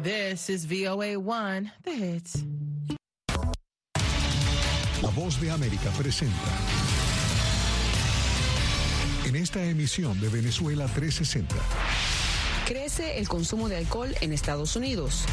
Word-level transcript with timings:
This 0.00 0.48
is 0.48 0.64
VOA1, 0.64 1.72
the 1.82 1.90
hits. 1.90 2.44
La 5.02 5.10
voz 5.10 5.40
de 5.40 5.50
América 5.50 5.90
presenta. 5.98 6.36
En 9.26 9.34
esta 9.34 9.64
emisión 9.64 10.20
de 10.20 10.28
Venezuela 10.28 10.86
360. 10.86 11.56
Crece 12.64 13.18
el 13.18 13.28
consumo 13.28 13.68
de 13.68 13.76
alcohol 13.76 14.14
en 14.20 14.32
Estados 14.32 14.76
Unidos. 14.76 15.24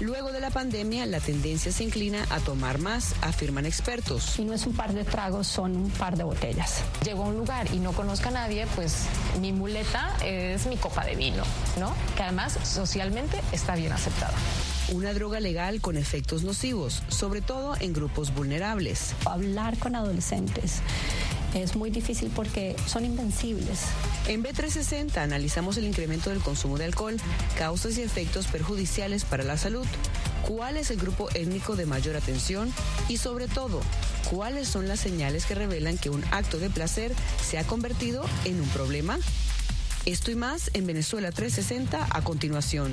Luego 0.00 0.32
de 0.32 0.40
la 0.40 0.50
pandemia, 0.50 1.06
la 1.06 1.20
tendencia 1.20 1.70
se 1.70 1.84
inclina 1.84 2.26
a 2.30 2.40
tomar 2.40 2.78
más, 2.78 3.14
afirman 3.22 3.64
expertos. 3.64 4.38
Y 4.38 4.44
no 4.44 4.52
es 4.52 4.66
un 4.66 4.74
par 4.74 4.92
de 4.92 5.04
tragos, 5.04 5.46
son 5.46 5.76
un 5.76 5.90
par 5.90 6.16
de 6.16 6.24
botellas. 6.24 6.82
Llego 7.04 7.24
a 7.24 7.28
un 7.28 7.36
lugar 7.36 7.72
y 7.72 7.78
no 7.78 7.92
conozco 7.92 8.28
a 8.28 8.32
nadie, 8.32 8.66
pues 8.74 9.04
mi 9.40 9.52
muleta 9.52 10.16
es 10.24 10.66
mi 10.66 10.76
copa 10.76 11.04
de 11.04 11.14
vino, 11.14 11.44
¿no? 11.78 11.94
Que 12.16 12.24
además 12.24 12.58
socialmente 12.64 13.40
está 13.52 13.76
bien 13.76 13.92
aceptada. 13.92 14.34
Una 14.92 15.14
droga 15.14 15.40
legal 15.40 15.80
con 15.80 15.96
efectos 15.96 16.42
nocivos, 16.42 17.02
sobre 17.08 17.40
todo 17.40 17.74
en 17.78 17.92
grupos 17.92 18.34
vulnerables. 18.34 19.14
Hablar 19.24 19.78
con 19.78 19.94
adolescentes 19.94 20.82
es 21.62 21.76
muy 21.76 21.90
difícil 21.90 22.30
porque 22.34 22.76
son 22.86 23.04
invencibles. 23.04 23.80
En 24.26 24.42
B360 24.42 25.16
analizamos 25.18 25.76
el 25.76 25.84
incremento 25.84 26.30
del 26.30 26.40
consumo 26.40 26.78
de 26.78 26.84
alcohol, 26.84 27.16
causas 27.58 27.98
y 27.98 28.02
efectos 28.02 28.46
perjudiciales 28.46 29.24
para 29.24 29.44
la 29.44 29.56
salud, 29.56 29.86
cuál 30.46 30.76
es 30.76 30.90
el 30.90 30.98
grupo 30.98 31.28
étnico 31.34 31.76
de 31.76 31.86
mayor 31.86 32.16
atención 32.16 32.72
y 33.08 33.18
sobre 33.18 33.48
todo, 33.48 33.80
cuáles 34.30 34.68
son 34.68 34.88
las 34.88 35.00
señales 35.00 35.46
que 35.46 35.54
revelan 35.54 35.98
que 35.98 36.10
un 36.10 36.24
acto 36.30 36.58
de 36.58 36.70
placer 36.70 37.12
se 37.42 37.58
ha 37.58 37.64
convertido 37.64 38.24
en 38.44 38.60
un 38.60 38.68
problema. 38.68 39.18
Esto 40.06 40.30
y 40.30 40.34
más 40.34 40.70
en 40.74 40.86
Venezuela 40.86 41.32
360 41.32 42.08
a 42.10 42.22
continuación. 42.22 42.92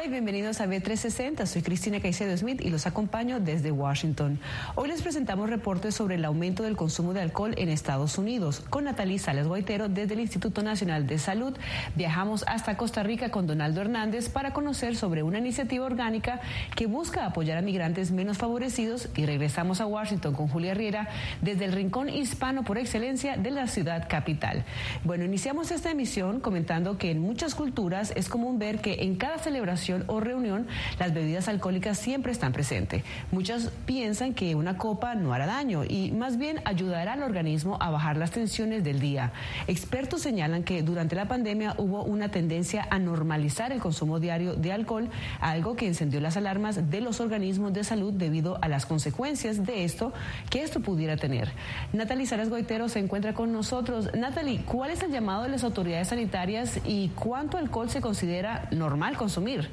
Hola 0.00 0.08
y 0.08 0.12
bienvenidos 0.12 0.62
a 0.62 0.66
B360. 0.66 1.44
Soy 1.44 1.60
Cristina 1.60 2.00
Caicedo 2.00 2.34
Smith 2.34 2.62
y 2.62 2.70
los 2.70 2.86
acompaño 2.86 3.38
desde 3.38 3.70
Washington. 3.70 4.40
Hoy 4.74 4.88
les 4.88 5.02
presentamos 5.02 5.50
reportes 5.50 5.94
sobre 5.94 6.14
el 6.14 6.24
aumento 6.24 6.62
del 6.62 6.74
consumo 6.74 7.12
de 7.12 7.20
alcohol 7.20 7.52
en 7.58 7.68
Estados 7.68 8.16
Unidos. 8.16 8.60
Con 8.70 8.84
Natalie 8.84 9.18
Sales 9.18 9.46
Guaitero 9.46 9.90
desde 9.90 10.14
el 10.14 10.20
Instituto 10.20 10.62
Nacional 10.62 11.06
de 11.06 11.18
Salud, 11.18 11.54
viajamos 11.96 12.46
hasta 12.48 12.78
Costa 12.78 13.02
Rica 13.02 13.30
con 13.30 13.46
Donaldo 13.46 13.82
Hernández 13.82 14.30
para 14.30 14.54
conocer 14.54 14.96
sobre 14.96 15.22
una 15.22 15.36
iniciativa 15.36 15.84
orgánica 15.84 16.40
que 16.74 16.86
busca 16.86 17.26
apoyar 17.26 17.58
a 17.58 17.60
migrantes 17.60 18.10
menos 18.10 18.38
favorecidos 18.38 19.10
y 19.16 19.26
regresamos 19.26 19.82
a 19.82 19.86
Washington 19.86 20.32
con 20.32 20.48
Julia 20.48 20.72
Riera 20.72 21.08
desde 21.42 21.66
el 21.66 21.72
rincón 21.72 22.08
hispano 22.08 22.64
por 22.64 22.78
excelencia 22.78 23.36
de 23.36 23.50
la 23.50 23.66
ciudad 23.66 24.08
capital. 24.08 24.64
Bueno, 25.04 25.26
iniciamos 25.26 25.70
esta 25.70 25.90
emisión 25.90 26.40
comentando 26.40 26.96
que 26.96 27.10
en 27.10 27.20
muchas 27.20 27.54
culturas 27.54 28.14
es 28.16 28.30
común 28.30 28.58
ver 28.58 28.80
que 28.80 29.02
en 29.02 29.16
cada 29.16 29.36
celebración 29.36 29.89
o 30.06 30.20
reunión, 30.20 30.66
las 30.98 31.12
bebidas 31.14 31.48
alcohólicas 31.48 31.98
siempre 31.98 32.32
están 32.32 32.52
presentes. 32.52 33.02
Muchos 33.30 33.70
piensan 33.86 34.34
que 34.34 34.54
una 34.54 34.76
copa 34.76 35.14
no 35.14 35.32
hará 35.32 35.46
daño 35.46 35.84
y 35.84 36.10
más 36.12 36.38
bien 36.38 36.60
ayudará 36.64 37.14
al 37.14 37.22
organismo 37.22 37.76
a 37.80 37.90
bajar 37.90 38.16
las 38.16 38.30
tensiones 38.30 38.84
del 38.84 39.00
día. 39.00 39.32
Expertos 39.66 40.22
señalan 40.22 40.62
que 40.62 40.82
durante 40.82 41.16
la 41.16 41.26
pandemia 41.26 41.74
hubo 41.78 42.04
una 42.04 42.30
tendencia 42.30 42.86
a 42.90 42.98
normalizar 42.98 43.72
el 43.72 43.80
consumo 43.80 44.20
diario 44.20 44.54
de 44.54 44.72
alcohol, 44.72 45.08
algo 45.40 45.76
que 45.76 45.86
encendió 45.86 46.20
las 46.20 46.36
alarmas 46.36 46.90
de 46.90 47.00
los 47.00 47.20
organismos 47.20 47.72
de 47.72 47.84
salud 47.84 48.12
debido 48.12 48.58
a 48.62 48.68
las 48.68 48.86
consecuencias 48.86 49.64
de 49.64 49.84
esto 49.84 50.12
que 50.48 50.62
esto 50.62 50.80
pudiera 50.80 51.16
tener. 51.16 51.50
Natalie 51.92 52.26
Saras 52.26 52.48
Goitero 52.48 52.88
se 52.88 52.98
encuentra 52.98 53.34
con 53.34 53.52
nosotros. 53.52 54.10
Natalie, 54.14 54.62
¿cuál 54.64 54.90
es 54.90 55.02
el 55.02 55.10
llamado 55.10 55.42
de 55.44 55.48
las 55.50 55.64
autoridades 55.64 56.08
sanitarias 56.08 56.80
y 56.84 57.08
cuánto 57.10 57.58
alcohol 57.58 57.90
se 57.90 58.00
considera 58.00 58.68
normal 58.70 59.16
consumir? 59.16 59.68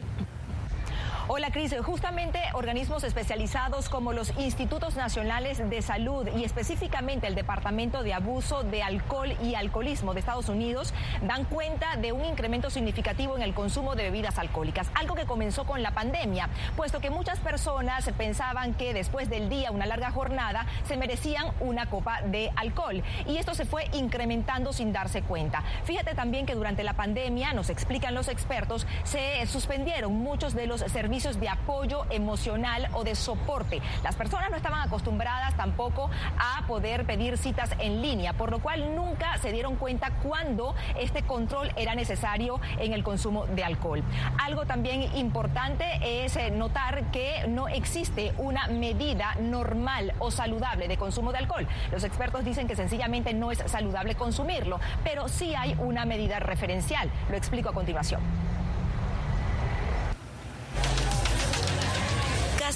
Hola, 1.30 1.52
Cris. 1.52 1.76
Justamente 1.84 2.40
organismos 2.54 3.04
especializados 3.04 3.90
como 3.90 4.14
los 4.14 4.32
Institutos 4.38 4.96
Nacionales 4.96 5.70
de 5.70 5.82
Salud 5.82 6.26
y 6.38 6.46
específicamente 6.46 7.28
el 7.28 7.36
Departamento 7.36 8.02
de 8.02 8.14
Abuso 8.14 8.64
de 8.64 8.82
Alcohol 8.82 9.36
y 9.44 9.54
Alcoholismo 9.56 10.14
de 10.14 10.22
Estados 10.22 10.48
Unidos 10.48 10.94
dan 11.24 11.44
cuenta 11.44 11.98
de 11.98 12.14
un 12.14 12.24
incremento 12.24 12.70
significativo 12.70 13.36
en 13.36 13.42
el 13.44 13.54
consumo 13.54 13.96
de 13.96 14.04
bebidas 14.04 14.40
alcohólicas, 14.40 14.90
algo 14.94 15.16
que 15.16 15.26
comenzó 15.26 15.66
con 15.66 15.84
la 15.84 15.92
pandemia, 15.92 16.48
puesto 16.78 17.02
que 17.02 17.10
muchas 17.10 17.40
personas 17.40 18.10
pensaban 18.18 18.74
que 18.74 18.94
después 18.94 19.30
del 19.30 19.50
día, 19.50 19.72
una 19.72 19.86
larga 19.86 20.12
jornada, 20.12 20.66
se 20.86 20.96
merecían 20.96 21.48
una 21.60 21.88
copa 21.88 22.22
de 22.22 22.54
alcohol. 22.56 23.04
Y 23.28 23.36
esto 23.36 23.54
se 23.54 23.66
fue 23.66 23.90
incrementando 23.92 24.72
sin 24.72 24.94
darse 24.94 25.24
cuenta. 25.24 25.62
Fíjate 25.84 26.16
también 26.16 26.46
que 26.46 26.56
durante 26.56 26.86
la 26.86 26.94
pandemia, 26.94 27.52
nos 27.52 27.70
explican 27.70 28.16
los 28.16 28.30
expertos, 28.30 28.88
se 29.04 29.46
suspendieron 29.46 30.14
muchos 30.14 30.54
de 30.54 30.68
los 30.68 30.80
servicios 30.80 31.17
de 31.18 31.50
apoyo 31.50 32.06
emocional 32.12 32.90
o 32.94 33.04
de 33.04 33.16
soporte. 33.16 33.82
Las 34.04 34.16
personas 34.16 34.52
no 34.52 34.56
estaban 34.56 34.82
acostumbradas 34.82 35.58
tampoco 35.58 36.12
a 36.38 36.68
poder 36.68 37.06
pedir 37.08 37.40
citas 37.40 37.72
en 37.80 38.04
línea, 38.04 38.34
por 38.34 38.52
lo 38.52 38.60
cual 38.60 38.96
nunca 38.96 39.36
se 39.40 39.52
dieron 39.52 39.78
cuenta 39.78 40.12
cuándo 40.22 40.76
este 40.96 41.24
control 41.24 41.72
era 41.76 41.96
necesario 41.96 42.62
en 42.78 42.94
el 42.94 43.04
consumo 43.04 43.48
de 43.48 43.64
alcohol. 43.64 44.04
Algo 44.38 44.68
también 44.68 45.16
importante 45.18 45.86
es 46.04 46.36
eh, 46.36 46.52
notar 46.52 47.10
que 47.10 47.48
no 47.48 47.68
existe 47.68 48.32
una 48.38 48.68
medida 48.68 49.34
normal 49.40 50.14
o 50.20 50.30
saludable 50.30 50.88
de 50.88 50.98
consumo 50.98 51.32
de 51.32 51.40
alcohol. 51.40 51.68
Los 51.92 52.04
expertos 52.04 52.46
dicen 52.46 52.68
que 52.68 52.76
sencillamente 52.76 53.34
no 53.34 53.52
es 53.52 53.58
saludable 53.66 54.14
consumirlo, 54.14 54.80
pero 55.04 55.30
sí 55.30 55.56
hay 55.56 55.76
una 55.80 56.06
medida 56.06 56.38
referencial. 56.40 57.10
Lo 57.32 57.38
explico 57.38 57.70
a 57.70 57.74
continuación. 57.74 58.22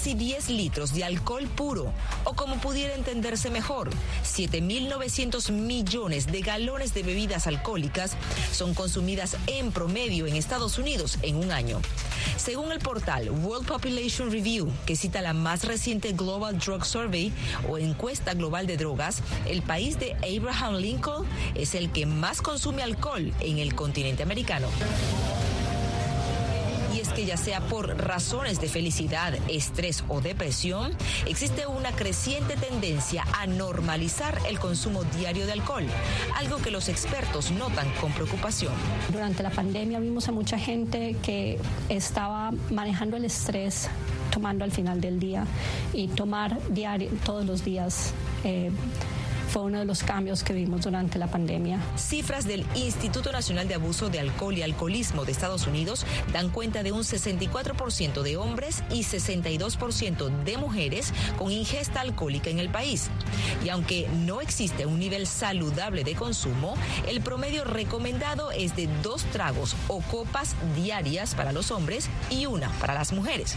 Casi 0.02 0.14
10 0.14 0.50
litros 0.50 0.94
de 0.94 1.04
alcohol 1.04 1.46
puro, 1.46 1.92
o 2.24 2.34
como 2.34 2.56
pudiera 2.56 2.96
entenderse 2.96 3.50
mejor, 3.50 3.88
7.900 4.24 5.52
millones 5.52 6.26
de 6.26 6.40
galones 6.40 6.92
de 6.92 7.04
bebidas 7.04 7.46
alcohólicas 7.46 8.16
son 8.50 8.74
consumidas 8.74 9.36
en 9.46 9.70
promedio 9.70 10.26
en 10.26 10.34
Estados 10.34 10.76
Unidos 10.78 11.20
en 11.22 11.36
un 11.36 11.52
año. 11.52 11.80
Según 12.36 12.72
el 12.72 12.80
portal 12.80 13.30
World 13.30 13.68
Population 13.68 14.32
Review, 14.32 14.72
que 14.86 14.96
cita 14.96 15.22
la 15.22 15.34
más 15.34 15.62
reciente 15.62 16.10
Global 16.14 16.58
Drug 16.58 16.84
Survey 16.84 17.32
o 17.68 17.78
encuesta 17.78 18.34
global 18.34 18.66
de 18.66 18.76
drogas, 18.76 19.22
el 19.46 19.62
país 19.62 20.00
de 20.00 20.16
Abraham 20.16 20.78
Lincoln 20.78 21.28
es 21.54 21.76
el 21.76 21.92
que 21.92 22.06
más 22.06 22.42
consume 22.42 22.82
alcohol 22.82 23.32
en 23.38 23.58
el 23.58 23.76
continente 23.76 24.24
americano 24.24 24.66
que 27.08 27.24
ya 27.24 27.36
sea 27.36 27.60
por 27.60 27.96
razones 27.96 28.60
de 28.60 28.68
felicidad, 28.68 29.34
estrés 29.48 30.04
o 30.08 30.20
depresión, 30.20 30.92
existe 31.26 31.66
una 31.66 31.92
creciente 31.92 32.56
tendencia 32.56 33.24
a 33.38 33.46
normalizar 33.46 34.38
el 34.48 34.58
consumo 34.58 35.04
diario 35.18 35.46
de 35.46 35.52
alcohol, 35.52 35.86
algo 36.36 36.58
que 36.58 36.70
los 36.70 36.88
expertos 36.88 37.50
notan 37.50 37.90
con 38.00 38.12
preocupación. 38.12 38.72
Durante 39.12 39.42
la 39.42 39.50
pandemia 39.50 39.98
vimos 39.98 40.28
a 40.28 40.32
mucha 40.32 40.58
gente 40.58 41.16
que 41.22 41.58
estaba 41.88 42.52
manejando 42.70 43.16
el 43.16 43.24
estrés 43.24 43.88
tomando 44.30 44.64
al 44.64 44.72
final 44.72 45.00
del 45.00 45.20
día 45.20 45.44
y 45.92 46.08
tomar 46.08 46.58
diario 46.68 47.10
todos 47.24 47.44
los 47.44 47.64
días. 47.64 48.12
Eh, 48.44 48.70
fue 49.52 49.64
uno 49.64 49.80
de 49.80 49.84
los 49.84 50.02
cambios 50.02 50.44
que 50.44 50.54
vimos 50.54 50.80
durante 50.80 51.18
la 51.18 51.26
pandemia. 51.26 51.78
Cifras 51.96 52.46
del 52.46 52.64
Instituto 52.74 53.32
Nacional 53.32 53.68
de 53.68 53.74
Abuso 53.74 54.08
de 54.08 54.18
Alcohol 54.18 54.56
y 54.56 54.62
Alcoholismo 54.62 55.26
de 55.26 55.32
Estados 55.32 55.66
Unidos 55.66 56.06
dan 56.32 56.48
cuenta 56.48 56.82
de 56.82 56.90
un 56.90 57.02
64% 57.02 58.22
de 58.22 58.38
hombres 58.38 58.82
y 58.88 59.02
62% 59.02 60.44
de 60.44 60.56
mujeres 60.56 61.12
con 61.36 61.52
ingesta 61.52 62.00
alcohólica 62.00 62.48
en 62.48 62.60
el 62.60 62.70
país. 62.70 63.10
Y 63.62 63.68
aunque 63.68 64.08
no 64.24 64.40
existe 64.40 64.86
un 64.86 64.98
nivel 64.98 65.26
saludable 65.26 66.02
de 66.02 66.14
consumo, 66.14 66.74
el 67.06 67.20
promedio 67.20 67.64
recomendado 67.64 68.52
es 68.52 68.74
de 68.74 68.88
dos 69.02 69.22
tragos 69.32 69.76
o 69.86 70.00
copas 70.00 70.56
diarias 70.74 71.34
para 71.34 71.52
los 71.52 71.70
hombres 71.72 72.08
y 72.30 72.46
una 72.46 72.70
para 72.80 72.94
las 72.94 73.12
mujeres. 73.12 73.56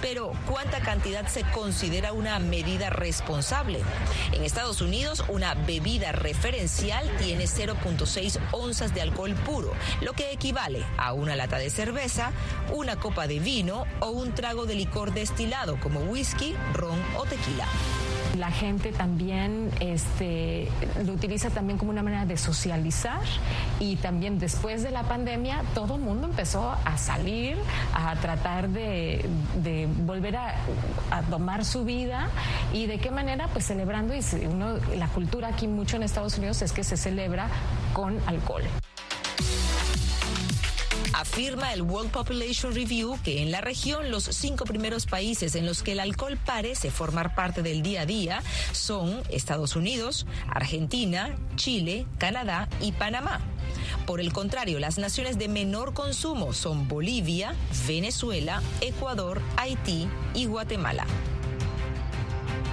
Pero, 0.00 0.32
¿cuánta 0.50 0.80
cantidad 0.80 1.28
se 1.28 1.44
considera 1.52 2.12
una 2.12 2.40
medida 2.40 2.90
responsable? 2.90 3.78
En 4.32 4.42
Estados 4.42 4.80
Unidos, 4.80 5.22
una 5.28 5.54
bebida 5.54 6.12
referencial 6.12 7.08
tiene 7.18 7.44
0.6 7.44 8.38
onzas 8.52 8.94
de 8.94 9.02
alcohol 9.02 9.34
puro, 9.34 9.72
lo 10.00 10.12
que 10.12 10.32
equivale 10.32 10.84
a 10.96 11.12
una 11.12 11.36
lata 11.36 11.58
de 11.58 11.70
cerveza, 11.70 12.32
una 12.72 12.96
copa 12.96 13.26
de 13.26 13.38
vino 13.38 13.84
o 14.00 14.10
un 14.10 14.34
trago 14.34 14.66
de 14.66 14.74
licor 14.74 15.12
destilado 15.12 15.78
como 15.80 16.00
whisky, 16.00 16.54
ron 16.74 17.00
o 17.16 17.24
tequila. 17.24 17.66
La 18.38 18.52
gente 18.52 18.92
también 18.92 19.70
este, 19.80 20.68
lo 21.04 21.12
utiliza 21.12 21.50
también 21.50 21.76
como 21.76 21.90
una 21.90 22.04
manera 22.04 22.24
de 22.24 22.36
socializar 22.36 23.20
y 23.80 23.96
también 23.96 24.38
después 24.38 24.84
de 24.84 24.92
la 24.92 25.02
pandemia 25.02 25.62
todo 25.74 25.96
el 25.96 26.02
mundo 26.02 26.28
empezó 26.28 26.70
a 26.84 26.96
salir, 26.98 27.58
a 27.92 28.14
tratar 28.16 28.68
de, 28.68 29.28
volver 30.04 30.36
a, 30.36 30.54
tomar 31.30 31.64
su 31.64 31.84
vida 31.84 32.28
y 32.72 32.86
de 32.86 32.98
qué 32.98 33.10
manera 33.10 33.48
pues 33.48 33.66
celebrando 33.66 34.14
y 34.14 34.20
uno, 34.46 34.76
la 34.96 35.08
cultura 35.08 35.48
aquí 35.48 35.66
mucho 35.66 35.96
en 35.96 36.04
Estados 36.04 36.38
Unidos 36.38 36.62
es 36.62 36.72
que 36.72 36.84
se 36.84 36.96
celebra 36.96 37.48
con 37.92 38.16
alcohol. 38.26 38.62
Afirma 41.18 41.72
el 41.72 41.82
World 41.82 42.12
Population 42.12 42.72
Review 42.72 43.18
que 43.24 43.42
en 43.42 43.50
la 43.50 43.60
región 43.60 44.12
los 44.12 44.22
cinco 44.22 44.64
primeros 44.64 45.06
países 45.06 45.56
en 45.56 45.66
los 45.66 45.82
que 45.82 45.90
el 45.90 45.98
alcohol 45.98 46.38
parece 46.46 46.92
formar 46.92 47.34
parte 47.34 47.60
del 47.60 47.82
día 47.82 48.02
a 48.02 48.06
día 48.06 48.40
son 48.70 49.20
Estados 49.28 49.74
Unidos, 49.74 50.26
Argentina, 50.46 51.36
Chile, 51.56 52.06
Canadá 52.18 52.68
y 52.80 52.92
Panamá. 52.92 53.40
Por 54.06 54.20
el 54.20 54.32
contrario, 54.32 54.78
las 54.78 54.96
naciones 54.96 55.38
de 55.38 55.48
menor 55.48 55.92
consumo 55.92 56.52
son 56.52 56.86
Bolivia, 56.86 57.56
Venezuela, 57.88 58.62
Ecuador, 58.80 59.42
Haití 59.56 60.06
y 60.34 60.46
Guatemala. 60.46 61.04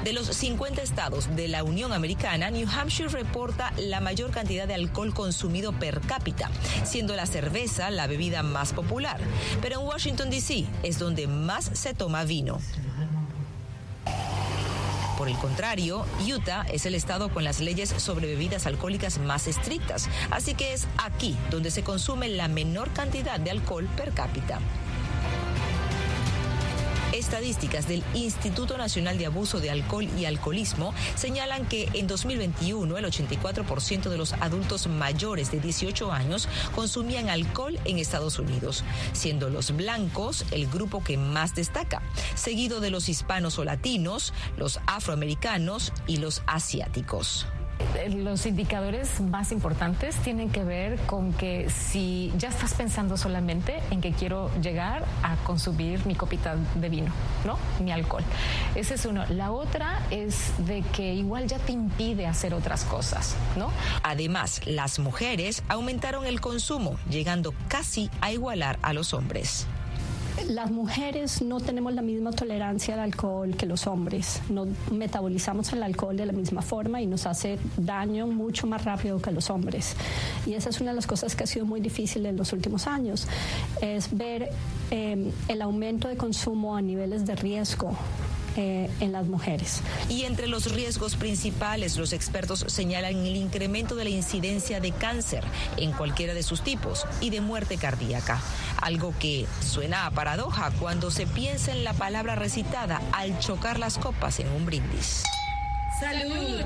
De 0.05 0.13
los 0.13 0.27
50 0.27 0.83
estados 0.83 1.35
de 1.35 1.47
la 1.47 1.63
Unión 1.63 1.91
Americana, 1.91 2.51
New 2.51 2.67
Hampshire 2.69 3.09
reporta 3.09 3.73
la 3.75 4.01
mayor 4.01 4.29
cantidad 4.29 4.67
de 4.67 4.75
alcohol 4.75 5.15
consumido 5.15 5.73
per 5.73 5.99
cápita, 5.99 6.51
siendo 6.83 7.15
la 7.15 7.25
cerveza 7.25 7.89
la 7.89 8.05
bebida 8.05 8.43
más 8.43 8.71
popular. 8.71 9.19
Pero 9.63 9.81
en 9.81 9.87
Washington, 9.87 10.29
D.C. 10.29 10.67
es 10.83 10.99
donde 10.99 11.25
más 11.25 11.71
se 11.73 11.95
toma 11.95 12.23
vino. 12.23 12.59
Por 15.17 15.27
el 15.27 15.37
contrario, 15.37 16.05
Utah 16.31 16.67
es 16.71 16.85
el 16.85 16.93
estado 16.93 17.29
con 17.29 17.43
las 17.43 17.59
leyes 17.59 17.89
sobre 17.89 18.27
bebidas 18.27 18.67
alcohólicas 18.67 19.17
más 19.17 19.47
estrictas, 19.47 20.07
así 20.29 20.53
que 20.53 20.73
es 20.73 20.87
aquí 20.99 21.35
donde 21.49 21.71
se 21.71 21.83
consume 21.83 22.29
la 22.29 22.47
menor 22.47 22.93
cantidad 22.93 23.39
de 23.39 23.49
alcohol 23.49 23.89
per 23.97 24.11
cápita. 24.11 24.59
Estadísticas 27.25 27.87
del 27.87 28.03
Instituto 28.13 28.77
Nacional 28.77 29.17
de 29.17 29.25
Abuso 29.25 29.59
de 29.59 29.71
Alcohol 29.71 30.07
y 30.15 30.25
Alcoholismo 30.25 30.93
señalan 31.15 31.65
que 31.65 31.89
en 31.93 32.05
2021 32.05 32.99
el 32.99 33.03
84% 33.03 34.09
de 34.09 34.17
los 34.17 34.33
adultos 34.33 34.85
mayores 34.85 35.49
de 35.49 35.59
18 35.59 36.11
años 36.11 36.47
consumían 36.75 37.29
alcohol 37.29 37.79
en 37.85 37.97
Estados 37.97 38.37
Unidos, 38.37 38.83
siendo 39.13 39.49
los 39.49 39.75
blancos 39.75 40.45
el 40.51 40.67
grupo 40.67 41.03
que 41.03 41.17
más 41.17 41.55
destaca, 41.55 42.03
seguido 42.35 42.79
de 42.79 42.91
los 42.91 43.09
hispanos 43.09 43.57
o 43.57 43.63
latinos, 43.63 44.31
los 44.55 44.79
afroamericanos 44.85 45.93
y 46.05 46.17
los 46.17 46.43
asiáticos. 46.45 47.47
Eh, 47.79 48.09
los 48.09 48.45
indicadores 48.45 49.19
más 49.21 49.51
importantes 49.51 50.15
tienen 50.17 50.49
que 50.49 50.63
ver 50.63 50.97
con 51.05 51.33
que 51.33 51.69
si 51.69 52.33
ya 52.37 52.49
estás 52.49 52.73
pensando 52.73 53.17
solamente 53.17 53.81
en 53.91 54.01
que 54.01 54.11
quiero 54.11 54.49
llegar 54.61 55.05
a 55.23 55.35
consumir 55.37 56.05
mi 56.05 56.15
copita 56.15 56.55
de 56.75 56.89
vino, 56.89 57.11
¿no? 57.45 57.57
Mi 57.83 57.91
alcohol. 57.91 58.23
Ese 58.75 58.95
es 58.95 59.05
uno. 59.05 59.25
La 59.29 59.51
otra 59.51 60.01
es 60.11 60.53
de 60.65 60.81
que 60.81 61.13
igual 61.13 61.47
ya 61.47 61.59
te 61.59 61.71
impide 61.71 62.27
hacer 62.27 62.53
otras 62.53 62.85
cosas, 62.85 63.35
¿no? 63.55 63.71
Además, 64.03 64.61
las 64.65 64.99
mujeres 64.99 65.63
aumentaron 65.67 66.25
el 66.25 66.41
consumo, 66.41 66.97
llegando 67.09 67.53
casi 67.67 68.09
a 68.21 68.31
igualar 68.31 68.79
a 68.81 68.93
los 68.93 69.13
hombres 69.13 69.67
las 70.49 70.71
mujeres 70.71 71.41
no 71.41 71.59
tenemos 71.59 71.93
la 71.93 72.01
misma 72.01 72.31
tolerancia 72.31 72.93
al 72.93 72.99
alcohol 72.99 73.55
que 73.55 73.65
los 73.65 73.87
hombres. 73.87 74.41
No 74.49 74.67
metabolizamos 74.91 75.71
el 75.73 75.83
alcohol 75.83 76.15
de 76.15 76.25
la 76.25 76.33
misma 76.33 76.61
forma 76.61 77.01
y 77.01 77.07
nos 77.07 77.25
hace 77.25 77.57
daño 77.77 78.27
mucho 78.27 78.67
más 78.67 78.83
rápido 78.83 79.19
que 79.19 79.31
los 79.31 79.49
hombres. 79.49 79.95
Y 80.45 80.53
esa 80.53 80.69
es 80.69 80.81
una 80.81 80.91
de 80.91 80.95
las 80.97 81.07
cosas 81.07 81.35
que 81.35 81.43
ha 81.43 81.47
sido 81.47 81.65
muy 81.65 81.81
difícil 81.81 82.25
en 82.25 82.37
los 82.37 82.53
últimos 82.53 82.87
años, 82.87 83.27
es 83.81 84.15
ver 84.15 84.49
eh, 84.91 85.31
el 85.47 85.61
aumento 85.61 86.07
de 86.07 86.17
consumo 86.17 86.75
a 86.75 86.81
niveles 86.81 87.25
de 87.25 87.35
riesgo 87.35 87.95
eh, 88.55 88.89
en 88.99 89.11
las 89.11 89.25
mujeres. 89.27 89.81
Y 90.09 90.23
entre 90.23 90.47
los 90.47 90.71
riesgos 90.71 91.15
principales, 91.15 91.97
los 91.97 92.13
expertos 92.13 92.65
señalan 92.67 93.15
el 93.25 93.35
incremento 93.35 93.95
de 93.95 94.05
la 94.05 94.09
incidencia 94.09 94.79
de 94.79 94.91
cáncer 94.91 95.43
en 95.77 95.91
cualquiera 95.91 96.33
de 96.33 96.43
sus 96.43 96.61
tipos 96.61 97.05
y 97.21 97.29
de 97.29 97.41
muerte 97.41 97.77
cardíaca, 97.77 98.41
algo 98.81 99.13
que 99.19 99.45
suena 99.61 100.05
a 100.05 100.11
paradoja 100.11 100.71
cuando 100.79 101.11
se 101.11 101.27
piensa 101.27 101.71
en 101.71 101.83
la 101.83 101.93
palabra 101.93 102.35
recitada 102.35 103.01
al 103.11 103.37
chocar 103.39 103.79
las 103.79 103.97
copas 103.97 104.39
en 104.39 104.49
un 104.51 104.65
brindis. 104.65 105.23
¡Salud! 105.99 106.65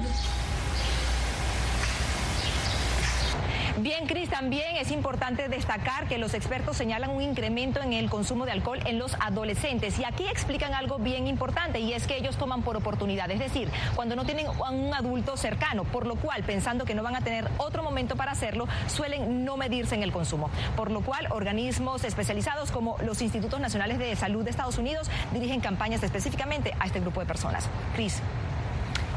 Bien, 3.82 4.08
Cris, 4.08 4.30
también 4.30 4.76
es 4.76 4.92
importante 4.92 5.48
destacar 5.48 6.10
que 6.10 6.18
los 6.18 6.34
expertos 6.34 6.76
señalan 6.76 7.12
un 7.12 7.22
incremento 7.22 7.82
en 7.82 7.94
el 7.94 8.10
consumo 8.10 8.46
de 8.46 8.52
alcohol 8.52 8.80
en 8.86 9.00
los 9.00 9.16
adolescentes. 9.22 9.98
Y 10.00 10.04
aquí 10.04 10.28
explican 10.28 10.74
algo 10.74 10.98
bien 10.98 11.28
importante 11.28 11.80
y 11.80 11.94
es 11.94 12.06
que 12.06 12.18
ellos 12.18 12.36
toman 12.36 12.62
por 12.62 12.76
oportunidad, 12.76 13.32
es 13.32 13.40
decir, 13.40 13.70
cuando 13.96 14.18
no 14.18 14.26
tienen 14.26 14.48
a 14.48 14.72
un 14.72 14.94
adulto 14.94 15.38
cercano, 15.38 15.86
por 15.86 16.08
lo 16.08 16.16
cual, 16.16 16.44
pensando 16.44 16.84
que 16.84 16.94
no 16.94 17.04
van 17.04 17.16
a 17.16 17.22
tener 17.22 17.50
otro 17.58 17.82
momento 17.82 18.18
para 18.18 18.34
hacerlo, 18.34 18.68
suelen 18.88 19.46
no 19.46 19.56
medirse 19.56 19.96
en 19.96 20.04
el 20.04 20.12
consumo. 20.12 20.50
Por 20.76 20.92
lo 20.92 21.00
cual, 21.00 21.28
organismos 21.30 22.04
especializados 22.04 22.72
como 22.72 22.98
los 23.06 23.22
Institutos 23.22 23.62
Nacionales 23.62 23.98
de 23.98 24.14
Salud 24.18 24.44
de 24.44 24.50
Estados 24.50 24.78
Unidos 24.78 25.10
dirigen 25.32 25.62
campañas 25.62 26.04
específicamente 26.04 26.74
a 26.82 26.86
este 26.86 27.00
grupo 27.00 27.22
de 27.22 27.28
personas. 27.28 27.70
Cris. 27.96 28.22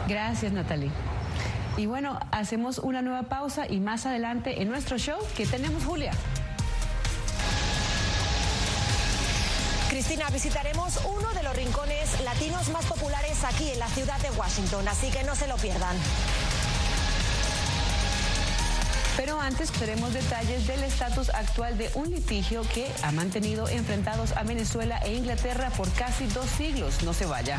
Gracias, 0.06 0.53
Natalie. 0.53 0.91
Y 1.76 1.86
bueno, 1.86 2.19
hacemos 2.30 2.78
una 2.78 3.00
nueva 3.00 3.24
pausa 3.24 3.66
y 3.69 3.80
más 3.80 4.04
adelante 4.04 4.60
en 4.60 4.69
nuestro 4.69 4.98
show, 4.98 5.19
¿qué 5.36 5.46
tenemos, 5.46 5.84
Julia? 5.84 6.12
Cristina, 9.88 10.28
visitaremos 10.30 11.00
uno 11.04 11.32
de 11.34 11.42
los 11.42 11.54
rincones 11.56 12.20
latinos 12.24 12.69
más 12.70 12.84
populares 12.86 13.44
aquí 13.44 13.70
en 13.70 13.78
la 13.78 13.88
ciudad 13.88 14.19
de 14.20 14.30
Washington, 14.30 14.86
así 14.88 15.10
que 15.10 15.22
no 15.22 15.34
se 15.34 15.46
lo 15.46 15.56
pierdan. 15.56 15.96
Pero 19.16 19.38
antes 19.40 19.70
queremos 19.70 20.14
detalles 20.14 20.66
del 20.66 20.82
estatus 20.84 21.28
actual 21.30 21.76
de 21.76 21.90
un 21.94 22.10
litigio 22.10 22.62
que 22.75 22.90
ha 23.02 23.12
mantenido 23.12 23.68
enfrentados 23.68 24.32
a 24.32 24.42
Venezuela 24.42 24.98
e 25.04 25.14
Inglaterra 25.14 25.70
por 25.76 25.90
casi 25.92 26.26
dos 26.28 26.46
siglos. 26.46 27.02
No 27.02 27.12
se 27.12 27.26
vaya. 27.26 27.58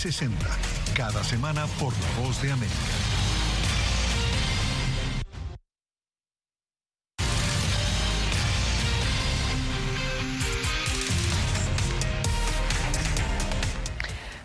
360, 0.00 0.46
cada 0.94 1.24
semana 1.24 1.66
por 1.80 1.92
La 1.92 2.22
Voz 2.22 2.40
de 2.40 2.52
América. 2.52 3.07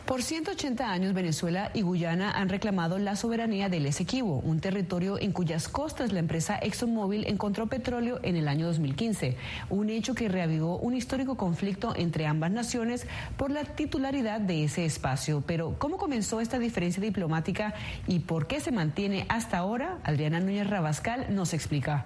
Por 0.06 0.22
180 0.22 0.92
años, 0.92 1.14
Venezuela 1.14 1.72
y 1.74 1.82
Guyana 1.82 2.32
han 2.32 2.50
reclamado 2.50 3.00
la 3.00 3.16
soberanía 3.16 3.70
del 3.70 3.86
Esequibo, 3.86 4.40
un 4.40 4.60
territorio 4.60 5.18
en 5.18 5.32
cuyas 5.32 5.70
costas 5.70 6.12
la 6.12 6.20
empresa 6.20 6.60
ExxonMobil 6.62 7.26
encontró 7.26 7.68
petróleo 7.68 8.20
en 8.22 8.36
el 8.36 8.50
año 8.50 8.66
2015, 8.66 9.38
un 9.70 9.90
hecho 9.90 10.14
que 10.14 10.28
reavivó 10.28 10.78
un 10.78 10.94
histórico 10.94 11.38
conflicto 11.38 11.94
entre 11.96 12.28
ambas 12.28 12.52
naciones 12.52 13.08
por 13.38 13.50
la 13.50 13.64
titularidad 13.64 14.42
de 14.42 14.66
ese 14.66 14.84
espacio. 14.84 15.42
Pero, 15.48 15.78
¿cómo 15.80 15.96
comenzó 15.96 16.42
esta 16.42 16.60
diferencia 16.60 17.02
diplomática 17.02 17.74
y 18.06 18.20
por 18.20 18.46
qué 18.46 18.60
se 18.60 18.74
mantiene 18.74 19.26
hasta 19.30 19.58
ahora? 19.58 20.00
Adriana 20.04 20.42
Núñez 20.42 20.70
Rabascal 20.70 21.34
nos 21.34 21.54
explica. 21.54 22.06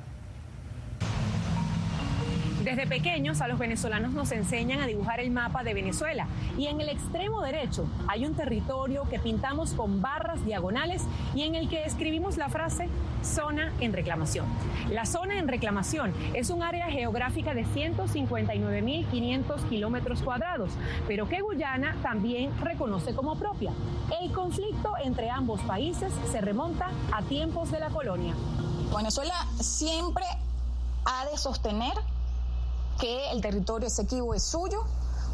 Desde 2.67 2.85
pequeños 2.85 3.39
a 3.39 3.47
los 3.47 3.59
venezolanos 3.59 4.11
nos 4.11 4.33
enseñan 4.33 4.81
a 4.81 4.87
dibujar 4.87 5.21
el 5.21 5.31
mapa 5.31 5.63
de 5.63 5.73
Venezuela 5.73 6.27
y 6.57 6.67
en 6.67 6.81
el 6.81 6.89
extremo 6.89 7.41
derecho 7.41 7.87
hay 8.09 8.25
un 8.25 8.33
territorio 8.33 9.07
que 9.09 9.19
pintamos 9.19 9.71
con 9.71 10.01
barras 10.01 10.43
diagonales 10.43 11.03
y 11.33 11.43
en 11.43 11.55
el 11.55 11.69
que 11.69 11.85
escribimos 11.85 12.35
la 12.35 12.49
frase 12.49 12.89
zona 13.23 13.71
en 13.79 13.93
reclamación. 13.93 14.45
La 14.91 15.05
zona 15.05 15.39
en 15.39 15.47
reclamación 15.47 16.13
es 16.33 16.49
un 16.49 16.61
área 16.61 16.87
geográfica 16.87 17.53
de 17.53 17.65
159.500 17.65 19.69
kilómetros 19.69 20.21
cuadrados, 20.21 20.71
pero 21.07 21.29
que 21.29 21.39
Guyana 21.39 21.95
también 22.01 22.51
reconoce 22.59 23.15
como 23.15 23.39
propia. 23.39 23.71
El 24.21 24.33
conflicto 24.33 24.91
entre 25.01 25.29
ambos 25.29 25.61
países 25.61 26.11
se 26.29 26.41
remonta 26.41 26.89
a 27.13 27.21
tiempos 27.21 27.71
de 27.71 27.79
la 27.79 27.91
colonia. 27.91 28.35
Venezuela 28.93 29.47
siempre 29.61 30.25
ha 31.05 31.25
de 31.31 31.37
sostener 31.37 31.93
que 32.99 33.31
el 33.31 33.41
territorio 33.41 33.87
Esequibo 33.87 34.33
es 34.33 34.43
suyo 34.43 34.83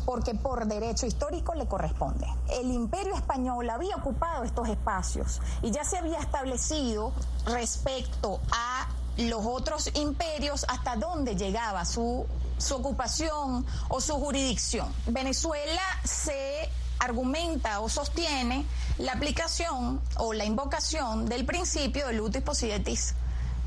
porque 0.06 0.36
por 0.36 0.66
derecho 0.68 1.06
histórico 1.06 1.54
le 1.54 1.66
corresponde. 1.66 2.28
El 2.50 2.72
imperio 2.72 3.16
español 3.16 3.70
había 3.70 3.96
ocupado 3.96 4.44
estos 4.44 4.68
espacios 4.68 5.42
y 5.62 5.72
ya 5.72 5.84
se 5.84 5.98
había 5.98 6.20
establecido 6.20 7.14
respecto 7.46 8.40
a 8.52 8.90
los 9.18 9.46
otros 9.46 9.90
imperios 9.96 10.66
hasta 10.68 10.96
dónde 10.96 11.36
llegaba 11.36 11.86
su, 11.86 12.26
su 12.58 12.76
ocupación 12.76 13.66
o 13.90 14.02
su 14.02 14.14
jurisdicción. 14.16 14.92
Venezuela 15.08 15.82
se 16.04 16.70
argumenta 17.00 17.80
o 17.80 17.90
sostiene 17.90 18.66
la 18.98 19.14
aplicación 19.14 20.02
o 20.18 20.34
la 20.34 20.46
invocación 20.46 21.26
del 21.26 21.46
principio 21.46 22.08
del 22.08 22.22
utis 22.22 22.42
possidetis 22.42 23.16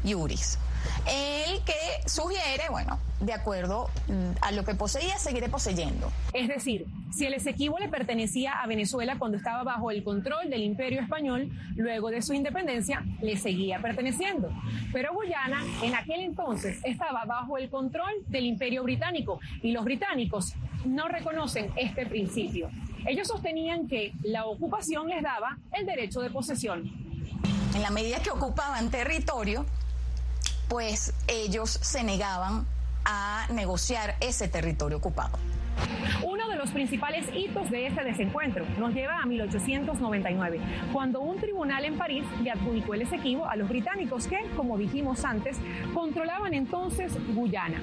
iuris 0.05 0.59
el 1.07 1.63
que 1.65 2.09
sugiere, 2.09 2.65
bueno, 2.71 2.99
de 3.21 3.33
acuerdo 3.33 3.89
mm, 4.09 4.31
a 4.41 4.53
lo 4.53 4.65
que 4.65 4.75
poseía, 4.75 5.19
seguiré 5.19 5.49
poseyendo. 5.49 6.11
Es 6.33 6.49
decir, 6.49 6.87
si 7.13 7.27
el 7.27 7.35
Esequibo 7.35 7.79
le 7.79 7.89
pertenecía 7.89 8.61
a 8.61 8.67
Venezuela 8.67 9.19
cuando 9.19 9.39
estaba 9.39 9.63
bajo 9.63 9.91
el 9.91 10.05
control 10.05 10.51
del 10.51 10.63
Imperio 10.63 11.01
Español, 11.01 11.51
luego 11.77 12.11
de 12.11 12.23
su 12.23 12.35
independencia 12.35 13.05
le 13.21 13.37
seguía 13.37 13.81
perteneciendo. 13.81 14.51
Pero 14.93 15.15
Guyana 15.15 15.63
en 15.83 15.95
aquel 15.95 16.21
entonces 16.21 16.79
estaba 16.85 17.25
bajo 17.25 17.59
el 17.59 17.71
control 17.71 18.13
del 18.27 18.47
Imperio 18.47 18.83
Británico 18.83 19.41
y 19.63 19.73
los 19.73 19.85
británicos 19.85 20.55
no 20.85 21.09
reconocen 21.09 21.73
este 21.77 22.07
principio. 22.07 22.71
Ellos 23.07 23.29
sostenían 23.29 23.89
que 23.89 24.13
la 24.23 24.47
ocupación 24.47 25.09
les 25.09 25.23
daba 25.23 25.59
el 25.73 25.87
derecho 25.87 26.21
de 26.21 26.31
posesión. 26.31 26.91
En 27.75 27.83
la 27.83 27.91
medida 27.91 28.19
que 28.19 28.31
ocupaban 28.31 28.91
territorio, 28.91 29.65
pues 30.69 31.13
ellos 31.29 31.71
se 31.71 32.03
negaban 32.03 32.67
a 33.05 33.47
negociar 33.53 34.17
ese 34.21 34.49
territorio 34.49 34.99
ocupado. 34.99 35.39
Uno 36.23 36.49
de 36.49 36.57
los 36.57 36.71
principales 36.71 37.27
hitos 37.35 37.71
de 37.71 37.87
este 37.87 38.03
desencuentro 38.03 38.65
nos 38.79 38.95
lleva 38.95 39.21
a 39.21 39.27
1899, 39.27 40.59
cuando 40.93 41.21
un 41.21 41.39
tribunal 41.39 41.85
en 41.85 41.99
París 41.99 42.25
le 42.43 42.51
adjudicó 42.51 42.95
el 42.95 43.03
Esequibo 43.03 43.47
a 43.47 43.57
los 43.57 43.69
británicos 43.69 44.27
que, 44.27 44.39
como 44.57 44.79
dijimos 44.79 45.25
antes, 45.25 45.59
controlaban 45.95 46.55
entonces 46.55 47.13
Guyana. 47.35 47.81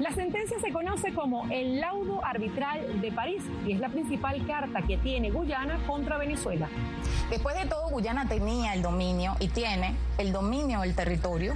La 0.00 0.10
sentencia 0.12 0.58
se 0.60 0.72
conoce 0.72 1.14
como 1.14 1.46
el 1.50 1.80
laudo 1.80 2.24
arbitral 2.24 3.00
de 3.00 3.12
París 3.12 3.42
y 3.64 3.72
es 3.72 3.80
la 3.80 3.88
principal 3.88 4.44
carta 4.46 4.82
que 4.82 4.98
tiene 4.98 5.30
Guyana 5.30 5.78
contra 5.86 6.18
Venezuela. 6.18 6.68
Después 7.30 7.56
de 7.56 7.66
todo, 7.66 7.88
Guyana 7.90 8.28
tenía 8.28 8.74
el 8.74 8.82
dominio 8.82 9.36
y 9.38 9.48
tiene 9.48 9.94
el 10.18 10.32
dominio 10.32 10.80
del 10.80 10.94
territorio 10.94 11.54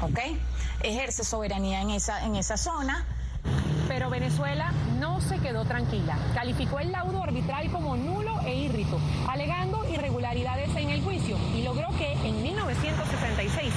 ¿ok? 0.00 0.18
Ejerce 0.82 1.24
soberanía 1.24 1.80
en 1.80 1.90
esa, 1.90 2.24
en 2.24 2.36
esa 2.36 2.56
zona. 2.56 3.04
Pero 3.86 4.10
Venezuela 4.10 4.72
no 4.98 5.20
se 5.20 5.38
quedó 5.38 5.64
tranquila. 5.64 6.18
Calificó 6.34 6.78
el 6.80 6.92
laudo 6.92 7.22
arbitral 7.22 7.70
como 7.70 7.96
nulo 7.96 8.40
e 8.42 8.54
írrito, 8.54 9.00
alegando 9.28 9.88
irregularidades 9.88 10.74
en 10.76 10.90
el 10.90 11.02
juicio 11.02 11.36
y 11.56 11.62
logró 11.62 11.88
que 11.96 12.12
en 12.12 12.42
1966 12.42 13.72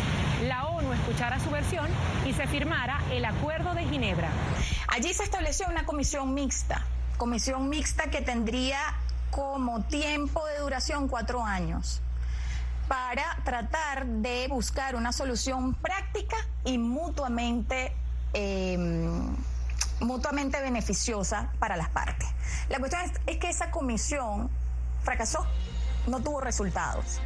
la 0.48 0.68
ONU 0.68 0.92
escuchara 0.94 1.40
su 1.40 1.50
versión 1.50 1.88
y 2.28 2.34
se 2.34 2.48
firmara 2.48 3.02
el 3.12 3.24
Acuerdo 3.24 3.74
de 3.74 3.86
Ginebra. 3.86 4.30
Allí 4.90 5.14
se 5.14 5.24
estableció 5.24 5.68
una 5.70 5.86
comisión 5.86 6.34
mixta, 6.34 6.86
comisión 7.18 7.70
mixta 7.70 8.10
que 8.10 8.22
tendría 8.22 8.80
como 9.30 9.82
tiempo 9.84 10.46
de 10.48 10.60
duración 10.60 11.08
cuatro 11.08 11.46
años 11.46 12.02
para 12.92 13.38
tratar 13.46 14.06
de 14.06 14.50
buscar 14.50 14.98
una 14.98 15.14
solución 15.14 15.76
práctica 15.76 16.36
y 16.66 16.78
mutuamente, 16.78 17.96
em, 18.34 19.34
mutuamente 20.02 20.60
beneficiosa 20.60 21.54
para 21.58 21.78
las 21.78 21.88
partes. 21.88 22.28
La 22.68 22.80
cuestión 22.80 23.04
es 23.28 23.38
que 23.38 23.50
esa 23.50 23.72
comisión 23.72 24.50
fracasó 25.04 25.48
no 26.08 26.20
tuvo 26.22 26.42
resultados. 26.42 27.20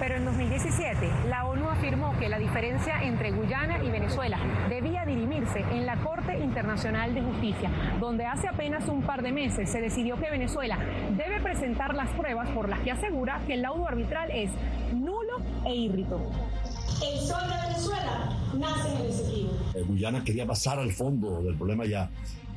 Pero 0.00 0.16
en 0.16 0.24
2017, 0.24 1.10
la 1.28 1.46
ONU 1.46 1.68
afirmó 1.68 2.16
que 2.18 2.28
la 2.28 2.38
diferencia 2.38 3.02
entre 3.02 3.32
Guyana 3.32 3.82
y 3.82 3.90
Venezuela 3.90 4.38
debía 4.68 5.04
dirimirse 5.04 5.60
en 5.60 5.86
la 5.86 5.96
Corte 5.96 6.38
Internacional 6.38 7.14
de 7.14 7.22
Justicia, 7.22 7.70
donde 8.00 8.26
hace 8.26 8.48
apenas 8.48 8.88
un 8.88 9.02
par 9.02 9.22
de 9.22 9.32
meses 9.32 9.70
se 9.70 9.80
decidió 9.80 10.18
que 10.18 10.30
Venezuela 10.30 10.78
debe 11.16 11.40
presentar 11.40 11.94
las 11.94 12.10
pruebas 12.10 12.48
por 12.50 12.68
las 12.68 12.80
que 12.80 12.90
asegura 12.90 13.40
que 13.46 13.54
el 13.54 13.62
laudo 13.62 13.86
arbitral 13.86 14.30
es 14.30 14.50
nulo 14.92 15.38
e 15.64 15.74
írrito. 15.74 16.20
El 17.02 17.18
sol 17.20 17.42
de 17.42 17.68
Venezuela 17.68 18.38
nace 18.58 18.88
en 18.88 19.00
el 19.00 19.06
Esequibo. 19.06 19.52
Eh, 19.74 19.82
Guyana 19.86 20.24
quería 20.24 20.46
pasar 20.46 20.78
al 20.78 20.92
fondo 20.92 21.42
del 21.42 21.56
problema 21.56 21.84
ya 21.84 22.08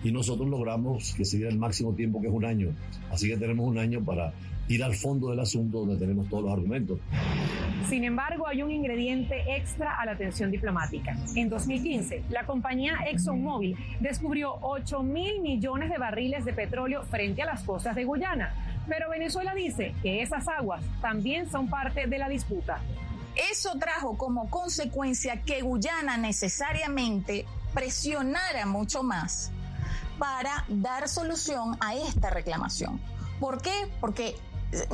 y 0.04 0.12
nosotros 0.12 0.48
logramos 0.48 1.14
que 1.14 1.26
se 1.26 1.38
diera 1.38 1.52
el 1.52 1.58
máximo 1.58 1.94
tiempo 1.94 2.22
que 2.22 2.28
es 2.28 2.34
un 2.34 2.46
año. 2.46 2.70
Así 3.12 3.28
que 3.28 3.38
tenemos 3.38 3.68
un 3.68 3.78
año 3.78 4.04
para 4.04 4.34
ir 4.68 4.84
al 4.84 4.96
fondo 4.96 5.30
del 5.30 5.40
asunto 5.40 5.80
donde 5.80 5.98
tenemos 5.98 6.28
todos 6.30 6.44
los 6.44 6.54
argumentos. 6.54 7.00
Sin 7.88 8.04
embargo, 8.04 8.48
hay 8.48 8.64
un 8.64 8.72
ingrediente 8.72 9.56
extra 9.56 9.98
a 9.98 10.06
la 10.06 10.18
tensión 10.18 10.52
diplomática. 10.52 11.16
En 11.36 11.48
2015, 11.48 12.24
la 12.30 12.46
compañía 12.46 12.98
ExxonMobil 13.08 13.78
descubrió 14.02 14.58
8 14.62 15.04
mil 15.04 15.42
millones 15.42 15.90
de 15.90 15.98
barriles 15.98 16.44
de 16.44 16.52
petróleo 16.52 17.04
frente 17.04 17.44
a 17.44 17.46
las 17.46 17.64
costas 17.64 17.96
de 17.96 18.04
Guyana. 18.04 18.54
Pero 18.90 19.10
Venezuela 19.10 19.54
dice 19.54 19.94
que 20.02 20.22
esas 20.22 20.48
aguas 20.48 20.84
también 21.02 21.50
son 21.50 21.70
parte 21.70 22.08
de 22.08 22.18
la 22.18 22.28
disputa. 22.28 22.82
Eso 23.52 23.78
trajo 23.80 24.18
como 24.18 24.50
consecuencia 24.50 25.44
que 25.44 25.62
Guyana 25.62 26.18
necesariamente 26.18 27.46
presionara 27.74 28.66
mucho 28.66 29.04
más 29.04 29.52
para 30.18 30.66
dar 30.68 31.08
solución 31.08 31.78
a 31.80 31.96
esta 31.96 32.32
reclamación. 32.32 33.00
¿Por 33.40 33.62
qué? 33.62 33.88
Porque 34.02 34.36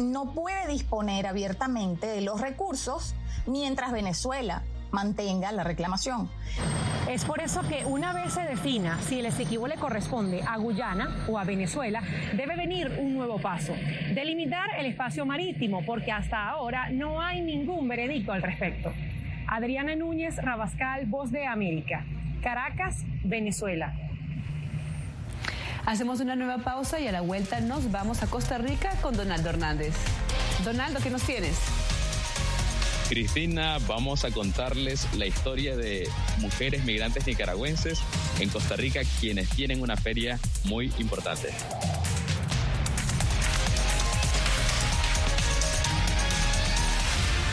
no 0.02 0.34
puede 0.34 0.68
disponer 0.68 1.28
abiertamente 1.28 2.08
de 2.08 2.22
los 2.22 2.42
recursos 2.42 3.16
mientras 3.46 3.92
Venezuela 3.92 4.64
mantenga 4.92 5.52
la 5.52 5.64
reclamación. 5.64 6.30
Es 7.10 7.26
por 7.26 7.42
eso 7.42 7.62
que 7.68 7.84
una 7.86 8.14
vez 8.14 8.34
se 8.34 8.44
defina 8.44 9.00
si 9.02 9.20
el 9.20 9.26
Esequibo 9.26 9.68
le 9.68 9.76
corresponde 9.76 10.42
a 10.48 10.56
Guyana 10.58 11.26
o 11.28 11.38
a 11.38 11.44
Venezuela, 11.44 12.02
debe 12.34 12.56
venir 12.56 12.98
un 13.00 13.16
nuevo 13.16 13.40
paso, 13.40 13.74
delimitar 14.14 14.70
el 14.78 14.86
espacio 14.86 15.26
marítimo, 15.26 15.84
porque 15.86 16.12
hasta 16.12 16.50
ahora 16.50 16.90
no 16.92 17.20
hay 17.20 17.42
ningún 17.42 17.88
veredicto 17.88 18.32
al 18.32 18.42
respecto. 18.42 18.94
Adriana 19.48 19.96
Núñez 19.96 20.38
Rabascal, 20.38 21.08
Voz 21.08 21.32
de 21.32 21.46
América, 21.46 22.06
Caracas, 22.42 23.04
Venezuela. 23.24 23.94
Hacemos 25.86 26.22
una 26.22 26.36
nueva 26.36 26.60
pausa 26.60 27.00
y 27.00 27.08
a 27.08 27.12
la 27.12 27.22
vuelta 27.22 27.60
nos 27.60 27.92
vamos 27.92 28.24
a 28.24 28.28
Costa 28.28 28.58
Rica 28.58 28.96
con 29.02 29.18
Donaldo 29.18 29.50
Hernández. 29.50 29.94
Donaldo, 30.64 31.00
¿qué 31.02 31.10
nos 31.10 31.24
tienes? 31.24 31.58
Cristina, 33.10 33.78
vamos 33.86 34.24
a 34.24 34.32
contarles 34.32 35.08
la 35.16 35.26
historia 35.26 35.76
de 35.76 36.08
mujeres 36.40 36.86
migrantes 36.86 37.28
nicaragüenses 37.28 38.00
en 38.40 38.50
Costa 38.50 38.78
Rica 38.78 39.02
quienes 39.20 39.50
tienen 39.50 39.82
una 39.82 39.98
feria 39.98 40.40
muy 40.64 40.92
importante. 41.00 41.50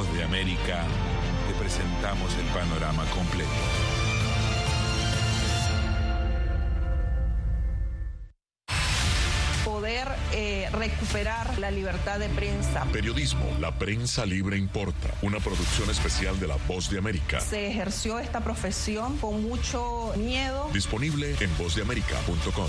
Voz 0.00 0.14
de 0.14 0.24
América 0.24 0.86
te 1.46 1.54
presentamos 1.62 2.34
el 2.38 2.46
panorama 2.46 3.04
completo. 3.10 3.50
Poder 9.62 10.08
eh, 10.32 10.70
recuperar 10.72 11.58
la 11.58 11.70
libertad 11.70 12.18
de 12.18 12.30
prensa. 12.30 12.86
Periodismo, 12.90 13.44
la 13.60 13.78
prensa 13.78 14.24
libre 14.24 14.56
importa. 14.56 15.12
Una 15.20 15.38
producción 15.38 15.90
especial 15.90 16.40
de 16.40 16.46
La 16.46 16.56
Voz 16.66 16.88
de 16.88 16.96
América. 16.96 17.38
Se 17.40 17.66
ejerció 17.66 18.18
esta 18.20 18.40
profesión 18.40 19.18
con 19.18 19.42
mucho 19.42 20.14
miedo. 20.16 20.70
Disponible 20.72 21.36
en 21.40 21.58
vozdeamerica.com. 21.58 22.68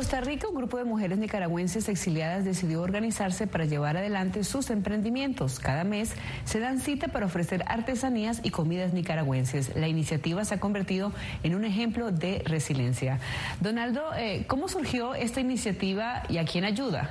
Costa 0.00 0.22
Rica, 0.22 0.48
un 0.48 0.54
grupo 0.54 0.78
de 0.78 0.84
mujeres 0.84 1.18
nicaragüenses 1.18 1.86
exiliadas 1.90 2.42
decidió 2.42 2.80
organizarse 2.80 3.46
para 3.46 3.66
llevar 3.66 3.98
adelante 3.98 4.44
sus 4.44 4.70
emprendimientos. 4.70 5.60
Cada 5.60 5.84
mes 5.84 6.14
se 6.44 6.58
dan 6.58 6.80
cita 6.80 7.08
para 7.08 7.26
ofrecer 7.26 7.62
artesanías 7.66 8.40
y 8.42 8.48
comidas 8.48 8.94
nicaragüenses. 8.94 9.76
La 9.76 9.88
iniciativa 9.88 10.42
se 10.46 10.54
ha 10.54 10.58
convertido 10.58 11.12
en 11.42 11.54
un 11.54 11.66
ejemplo 11.66 12.12
de 12.12 12.38
resiliencia. 12.46 13.20
Donaldo, 13.60 14.00
eh, 14.16 14.46
¿cómo 14.46 14.68
surgió 14.68 15.14
esta 15.14 15.42
iniciativa 15.42 16.22
y 16.30 16.38
a 16.38 16.46
quién 16.46 16.64
ayuda? 16.64 17.10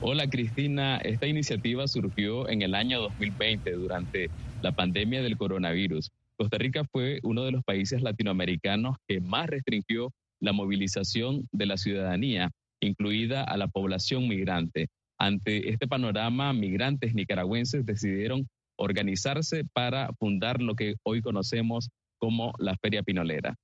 Hola 0.00 0.30
Cristina, 0.30 0.96
esta 0.96 1.26
iniciativa 1.26 1.86
surgió 1.88 2.48
en 2.48 2.62
el 2.62 2.74
año 2.74 3.02
2020 3.02 3.70
durante 3.72 4.30
la 4.62 4.72
pandemia 4.72 5.20
del 5.20 5.36
coronavirus. 5.36 6.10
Costa 6.38 6.56
Rica 6.56 6.84
fue 6.90 7.20
uno 7.22 7.44
de 7.44 7.52
los 7.52 7.62
países 7.64 8.00
latinoamericanos 8.00 8.96
que 9.06 9.20
más 9.20 9.46
restringió 9.46 10.10
la 10.40 10.52
movilización 10.52 11.48
de 11.52 11.66
la 11.66 11.76
ciudadanía, 11.76 12.50
incluida 12.80 13.44
a 13.44 13.56
la 13.56 13.68
población 13.68 14.28
migrante. 14.28 14.88
Ante 15.18 15.68
este 15.68 15.86
panorama, 15.86 16.52
migrantes 16.52 17.14
nicaragüenses 17.14 17.84
decidieron 17.84 18.48
organizarse 18.76 19.64
para 19.72 20.12
fundar 20.18 20.62
lo 20.62 20.74
que 20.74 20.94
hoy 21.02 21.20
conocemos 21.20 21.90
como 22.18 22.52
la 22.58 22.76
Feria 22.76 23.02
Pinolera. 23.02 23.54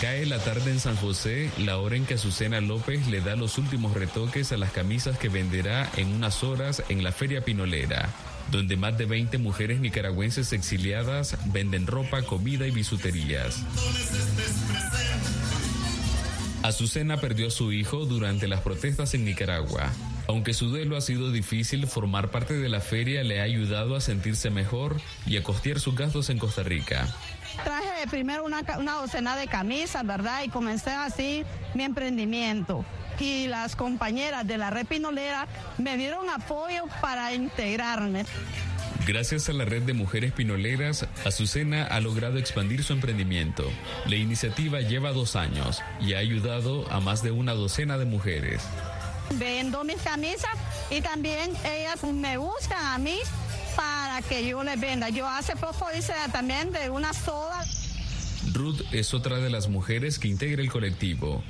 Cae 0.00 0.24
la 0.24 0.38
tarde 0.38 0.70
en 0.70 0.80
San 0.80 0.96
José, 0.96 1.50
la 1.58 1.76
hora 1.76 1.94
en 1.94 2.06
que 2.06 2.14
Azucena 2.14 2.62
López 2.62 3.06
le 3.08 3.20
da 3.20 3.36
los 3.36 3.58
últimos 3.58 3.92
retoques 3.92 4.50
a 4.50 4.56
las 4.56 4.72
camisas 4.72 5.18
que 5.18 5.28
venderá 5.28 5.90
en 5.96 6.14
unas 6.14 6.42
horas 6.42 6.82
en 6.88 7.04
la 7.04 7.12
Feria 7.12 7.44
Pinolera, 7.44 8.08
donde 8.50 8.78
más 8.78 8.96
de 8.96 9.04
20 9.04 9.36
mujeres 9.36 9.78
nicaragüenses 9.78 10.54
exiliadas 10.54 11.36
venden 11.52 11.86
ropa, 11.86 12.22
comida 12.22 12.66
y 12.66 12.70
bisuterías. 12.70 13.62
Azucena 16.62 17.18
perdió 17.18 17.48
a 17.48 17.50
su 17.50 17.70
hijo 17.70 18.06
durante 18.06 18.48
las 18.48 18.62
protestas 18.62 19.12
en 19.12 19.26
Nicaragua. 19.26 19.92
Aunque 20.28 20.54
su 20.54 20.70
duelo 20.70 20.96
ha 20.96 21.02
sido 21.02 21.30
difícil, 21.30 21.86
formar 21.86 22.30
parte 22.30 22.54
de 22.54 22.70
la 22.70 22.80
feria 22.80 23.22
le 23.22 23.40
ha 23.40 23.44
ayudado 23.44 23.96
a 23.96 24.00
sentirse 24.00 24.48
mejor 24.48 24.98
y 25.26 25.36
a 25.36 25.42
costear 25.42 25.78
sus 25.78 25.94
gastos 25.94 26.30
en 26.30 26.38
Costa 26.38 26.62
Rica. 26.62 27.14
Traje 27.64 28.06
primero 28.08 28.44
una, 28.44 28.62
una 28.78 28.94
docena 28.94 29.36
de 29.36 29.46
camisas, 29.46 30.06
¿verdad? 30.06 30.42
Y 30.44 30.48
comencé 30.48 30.90
así 30.90 31.44
mi 31.74 31.84
emprendimiento. 31.84 32.84
Y 33.18 33.48
las 33.48 33.76
compañeras 33.76 34.46
de 34.46 34.56
la 34.56 34.70
red 34.70 34.86
pinolera 34.86 35.46
me 35.76 35.96
dieron 35.98 36.30
apoyo 36.30 36.84
para 37.02 37.34
integrarme. 37.34 38.24
Gracias 39.06 39.48
a 39.48 39.52
la 39.52 39.64
red 39.64 39.82
de 39.82 39.92
mujeres 39.92 40.32
pinoleras, 40.32 41.06
Azucena 41.24 41.84
ha 41.84 42.00
logrado 42.00 42.38
expandir 42.38 42.84
su 42.84 42.92
emprendimiento. 42.92 43.64
La 44.06 44.16
iniciativa 44.16 44.80
lleva 44.80 45.12
dos 45.12 45.36
años 45.36 45.82
y 46.00 46.14
ha 46.14 46.18
ayudado 46.18 46.90
a 46.92 47.00
más 47.00 47.22
de 47.22 47.30
una 47.30 47.54
docena 47.54 47.98
de 47.98 48.04
mujeres. 48.04 48.62
Vendo 49.34 49.84
mis 49.84 50.00
camisas 50.02 50.50
y 50.90 51.00
también 51.00 51.50
ellas 51.64 52.02
me 52.04 52.36
buscan 52.36 52.84
a 52.84 52.98
mí 52.98 53.18
para 54.20 54.28
que 54.28 54.48
yo 54.48 54.62
les 54.62 54.80
venda. 54.80 55.08
Yo 55.08 55.26
hace 55.26 55.56
poco 55.56 55.86
hice 55.96 56.12
también 56.32 56.72
de 56.72 56.90
una 56.90 57.12
soda. 57.12 57.64
Ruth 58.52 58.80
es 58.92 59.14
otra 59.14 59.38
de 59.38 59.50
las 59.50 59.68
mujeres 59.68 60.18
que 60.18 60.28
integra 60.28 60.62
el 60.62 60.70
colectivo. 60.70 61.42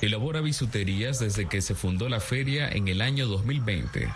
Elabora 0.00 0.40
bisuterías 0.40 1.18
desde 1.18 1.48
que 1.48 1.62
se 1.62 1.74
fundó 1.74 2.08
la 2.08 2.20
feria 2.20 2.68
en 2.68 2.88
el 2.88 3.00
año 3.00 3.26
2020. 3.26 4.08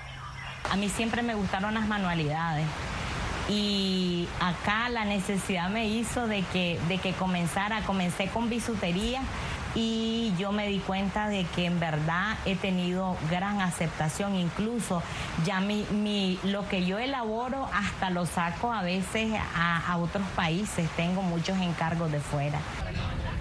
A 0.71 0.77
mí 0.77 0.89
siempre 0.89 1.23
me 1.23 1.35
gustaron 1.35 1.75
las 1.75 1.87
manualidades 1.87 2.67
y 3.49 4.27
acá 4.41 4.89
la 4.89 5.05
necesidad 5.05 5.71
me 5.71 5.89
hizo 5.89 6.27
de 6.27 6.43
que, 6.53 6.81
de 6.89 6.99
que 6.99 7.13
comenzara, 7.13 7.83
comencé 7.83 8.27
con 8.29 8.51
bisutería 8.51 9.23
y 9.77 10.33
yo 10.39 10.53
me 10.53 10.67
di 10.67 10.79
cuenta 10.79 11.29
de 11.29 11.45
que 11.55 11.67
en 11.67 11.79
verdad 11.79 12.39
he 12.47 12.57
tenido 12.57 13.17
gran 13.31 13.61
aceptación, 13.61 14.35
incluso 14.35 15.03
ya 15.45 15.61
mi, 15.61 15.85
mi 15.93 16.41
lo 16.43 16.67
que 16.67 16.87
yo 16.87 16.99
elaboro 16.99 17.69
hasta 17.75 18.09
lo 18.09 18.25
saco 18.25 18.73
a 18.73 18.83
veces 18.83 19.33
a, 19.55 19.93
a 19.93 19.99
otros 19.99 20.27
países, 20.35 20.89
tengo 20.97 21.21
muchos 21.23 21.59
encargos 21.59 22.11
de 22.11 22.21
fuera. 22.21 22.59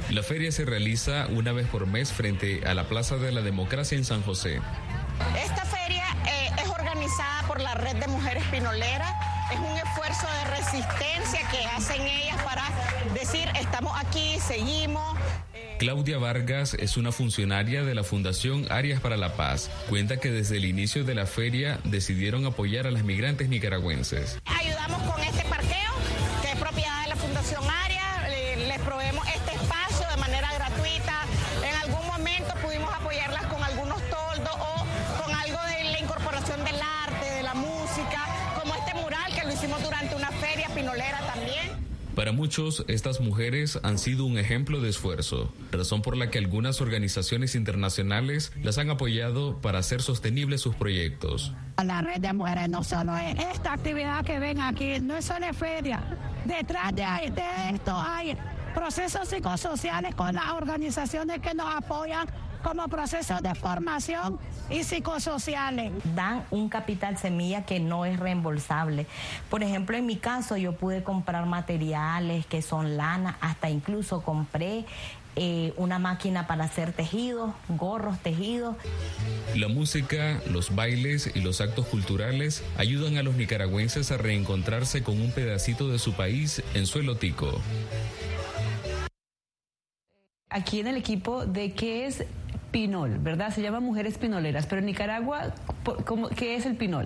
La 0.09 0.21
feria 0.21 0.51
se 0.51 0.65
realiza 0.65 1.25
una 1.29 1.51
vez 1.53 1.67
por 1.67 1.87
mes 1.87 2.11
frente 2.11 2.61
a 2.67 2.73
la 2.73 2.83
Plaza 2.83 3.15
de 3.15 3.31
la 3.31 3.41
Democracia 3.41 3.97
en 3.97 4.05
San 4.05 4.21
José. 4.21 4.61
Esta 5.41 5.65
feria 5.65 6.03
eh, 6.27 6.51
es 6.61 6.69
organizada 6.69 7.47
por 7.47 7.59
la 7.61 7.73
Red 7.73 7.95
de 7.95 8.07
Mujeres 8.07 8.43
Pinoleras. 8.51 9.11
Es 9.51 9.59
un 9.59 9.77
esfuerzo 9.77 10.27
de 10.27 10.57
resistencia 10.57 11.39
que 11.49 11.65
hacen 11.75 12.01
ellas 12.01 12.41
para 12.43 12.63
decir, 13.13 13.49
estamos 13.59 13.93
aquí, 13.97 14.37
seguimos. 14.39 15.17
Claudia 15.77 16.17
Vargas 16.17 16.73
es 16.73 16.95
una 16.95 17.11
funcionaria 17.11 17.83
de 17.83 17.95
la 17.95 18.03
Fundación 18.03 18.65
Arias 18.71 19.01
para 19.01 19.17
la 19.17 19.35
Paz. 19.35 19.69
Cuenta 19.89 20.17
que 20.17 20.31
desde 20.31 20.57
el 20.57 20.65
inicio 20.65 21.03
de 21.03 21.15
la 21.15 21.25
feria 21.25 21.79
decidieron 21.83 22.45
apoyar 22.45 22.87
a 22.87 22.91
las 22.91 23.03
migrantes 23.03 23.49
nicaragüenses. 23.49 24.39
Muchos, 42.45 42.85
estas 42.87 43.21
mujeres 43.21 43.79
han 43.81 43.97
sido 43.97 44.23
un 44.23 44.37
ejemplo 44.37 44.79
de 44.79 44.89
esfuerzo, 44.89 45.51
razón 45.71 46.03
por 46.03 46.15
la 46.15 46.29
que 46.29 46.37
algunas 46.37 46.79
organizaciones 46.79 47.55
internacionales 47.55 48.51
las 48.61 48.77
han 48.77 48.91
apoyado 48.91 49.59
para 49.61 49.79
hacer 49.79 50.03
sostenibles 50.03 50.61
sus 50.61 50.75
proyectos. 50.75 51.53
La 51.83 52.03
red 52.03 52.19
de 52.19 52.33
mujeres 52.33 52.69
no 52.69 52.83
solo 52.83 53.17
es 53.17 53.35
esta 53.51 53.73
actividad 53.73 54.23
que 54.23 54.37
ven 54.37 54.61
aquí, 54.61 54.99
no 55.01 55.17
es 55.17 55.25
solo 55.25 55.51
feria. 55.55 56.03
Detrás 56.45 56.93
de, 56.93 57.31
de 57.31 57.69
esto 57.73 57.99
hay 57.99 58.37
procesos 58.75 59.27
psicosociales 59.27 60.13
con 60.13 60.35
las 60.35 60.51
organizaciones 60.51 61.39
que 61.39 61.55
nos 61.55 61.73
apoyan 61.75 62.27
como 62.65 62.87
procesos 62.87 63.43
de 63.43 63.53
formación 63.53 64.39
y 64.71 64.83
psicosociales. 64.83 65.91
Dan 66.15 66.43
un 66.49 66.67
capital 66.67 67.15
semilla 67.15 67.63
que 67.63 67.79
no 67.79 68.05
es 68.05 68.19
reembolsable. 68.19 69.05
Por 69.51 69.61
ejemplo, 69.61 69.95
en 69.95 70.07
mi 70.07 70.15
caso 70.15 70.57
yo 70.57 70.73
pude 70.73 71.03
comprar 71.03 71.45
materiales 71.45 72.47
que 72.47 72.63
son 72.63 72.97
lana, 72.97 73.37
hasta 73.39 73.69
incluso 73.69 74.23
compré 74.23 74.85
eh, 75.35 75.73
una 75.77 75.99
máquina 75.99 76.47
para 76.47 76.63
hacer 76.63 76.91
tejidos, 76.91 77.51
gorros 77.69 78.17
tejidos. 78.17 78.75
La 79.53 79.67
música, 79.67 80.41
los 80.49 80.73
bailes 80.73 81.29
y 81.35 81.41
los 81.41 81.61
actos 81.61 81.85
culturales 81.85 82.63
ayudan 82.79 83.17
a 83.17 83.21
los 83.21 83.35
nicaragüenses 83.35 84.11
a 84.11 84.17
reencontrarse 84.17 85.03
con 85.03 85.21
un 85.21 85.31
pedacito 85.31 85.87
de 85.89 85.99
su 85.99 86.13
país 86.13 86.63
en 86.73 86.87
suelo 86.87 87.15
tico. 87.15 87.61
Aquí 90.49 90.79
en 90.79 90.87
el 90.87 90.95
equipo 90.95 91.45
de 91.45 91.73
qué 91.73 92.07
es 92.07 92.23
pinol, 92.75 93.19
¿verdad? 93.19 93.53
Se 93.53 93.61
llama 93.61 93.79
mujeres 93.79 94.17
pinoleras, 94.17 94.65
pero 94.65 94.79
en 94.79 94.87
Nicaragua, 94.87 95.53
¿qué 96.35 96.55
es 96.55 96.65
el 96.65 96.75
pinol? 96.75 97.05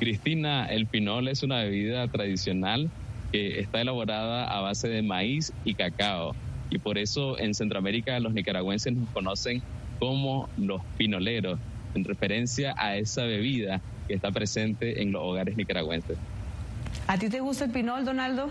Cristina, 0.00 0.66
el 0.66 0.86
pinol 0.86 1.28
es 1.28 1.44
una 1.44 1.58
bebida 1.58 2.08
tradicional 2.08 2.90
que 3.30 3.60
está 3.60 3.80
elaborada 3.80 4.50
a 4.50 4.62
base 4.62 4.88
de 4.88 5.02
maíz 5.02 5.52
y 5.64 5.74
cacao. 5.74 6.34
Y 6.70 6.78
por 6.78 6.98
eso 6.98 7.38
en 7.38 7.54
Centroamérica 7.54 8.18
los 8.18 8.32
nicaragüenses 8.34 8.92
nos 8.94 9.08
conocen 9.10 9.62
como 10.00 10.48
los 10.58 10.82
pinoleros, 10.98 11.60
en 11.94 12.02
referencia 12.02 12.74
a 12.78 12.96
esa 12.96 13.22
bebida 13.22 13.80
que 14.08 14.14
está 14.14 14.32
presente 14.32 15.02
en 15.02 15.12
los 15.12 15.22
hogares 15.22 15.56
nicaragüenses. 15.56 16.18
¿A 17.06 17.16
ti 17.16 17.28
te 17.28 17.38
gusta 17.38 17.66
el 17.66 17.70
pinol, 17.70 18.04
Donaldo? 18.04 18.50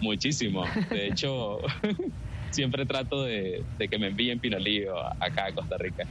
Muchísimo. 0.00 0.64
De 0.88 1.08
hecho, 1.08 1.58
siempre 2.56 2.86
trato 2.86 3.22
de, 3.22 3.62
que 3.78 3.98
me 3.98 4.08
envíen 4.08 4.40
Pinolillo 4.40 4.98
acá 5.22 5.46
a 5.46 5.52
Costa 5.52 5.76
Rica. 5.76 6.04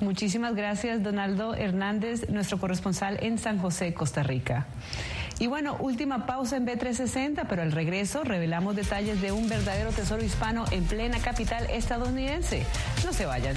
Muchísimas 0.00 0.54
gracias, 0.54 1.02
Donaldo 1.02 1.54
Hernández, 1.54 2.28
nuestro 2.28 2.58
corresponsal 2.58 3.18
en 3.22 3.38
San 3.38 3.58
José, 3.58 3.94
Costa 3.94 4.22
Rica. 4.22 4.66
Y 5.40 5.46
bueno, 5.46 5.76
última 5.80 6.26
pausa 6.26 6.56
en 6.56 6.66
B360, 6.66 7.46
pero 7.48 7.62
al 7.62 7.72
regreso 7.72 8.22
revelamos 8.22 8.76
detalles 8.76 9.20
de 9.20 9.32
un 9.32 9.48
verdadero 9.48 9.90
tesoro 9.90 10.22
hispano 10.22 10.64
en 10.70 10.84
plena 10.84 11.18
capital 11.18 11.66
estadounidense. 11.70 12.64
No 13.04 13.12
se 13.12 13.26
vayan. 13.26 13.56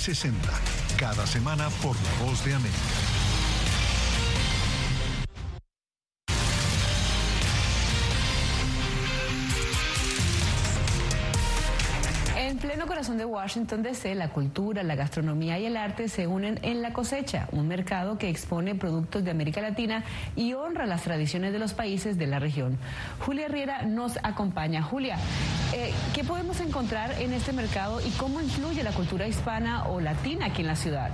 360, 0.00 0.48
cada 0.98 1.26
semana 1.26 1.68
por 1.82 1.94
La 1.94 2.24
Voz 2.24 2.42
de 2.42 2.54
América. 2.54 3.20
corazón 13.00 13.16
de 13.16 13.24
Washington 13.24 13.82
DC, 13.82 14.14
la 14.14 14.28
cultura, 14.28 14.82
la 14.82 14.94
gastronomía 14.94 15.58
y 15.58 15.64
el 15.64 15.78
arte 15.78 16.06
se 16.06 16.26
unen 16.26 16.58
en 16.60 16.82
La 16.82 16.92
Cosecha, 16.92 17.48
un 17.50 17.66
mercado 17.66 18.18
que 18.18 18.28
expone 18.28 18.74
productos 18.74 19.24
de 19.24 19.30
América 19.30 19.62
Latina 19.62 20.04
y 20.36 20.52
honra 20.52 20.84
las 20.84 21.04
tradiciones 21.04 21.54
de 21.54 21.58
los 21.58 21.72
países 21.72 22.18
de 22.18 22.26
la 22.26 22.40
región. 22.40 22.76
Julia 23.20 23.48
Riera 23.48 23.84
nos 23.84 24.18
acompaña. 24.22 24.82
Julia, 24.82 25.16
eh, 25.72 25.92
¿qué 26.14 26.24
podemos 26.24 26.60
encontrar 26.60 27.20
en 27.20 27.32
este 27.32 27.52
mercado 27.52 28.00
y 28.00 28.10
cómo 28.10 28.40
influye 28.40 28.82
la 28.82 28.92
cultura 28.92 29.26
hispana 29.26 29.84
o 29.84 30.00
latina 30.00 30.46
aquí 30.46 30.62
en 30.62 30.68
la 30.68 30.76
ciudad? 30.76 31.10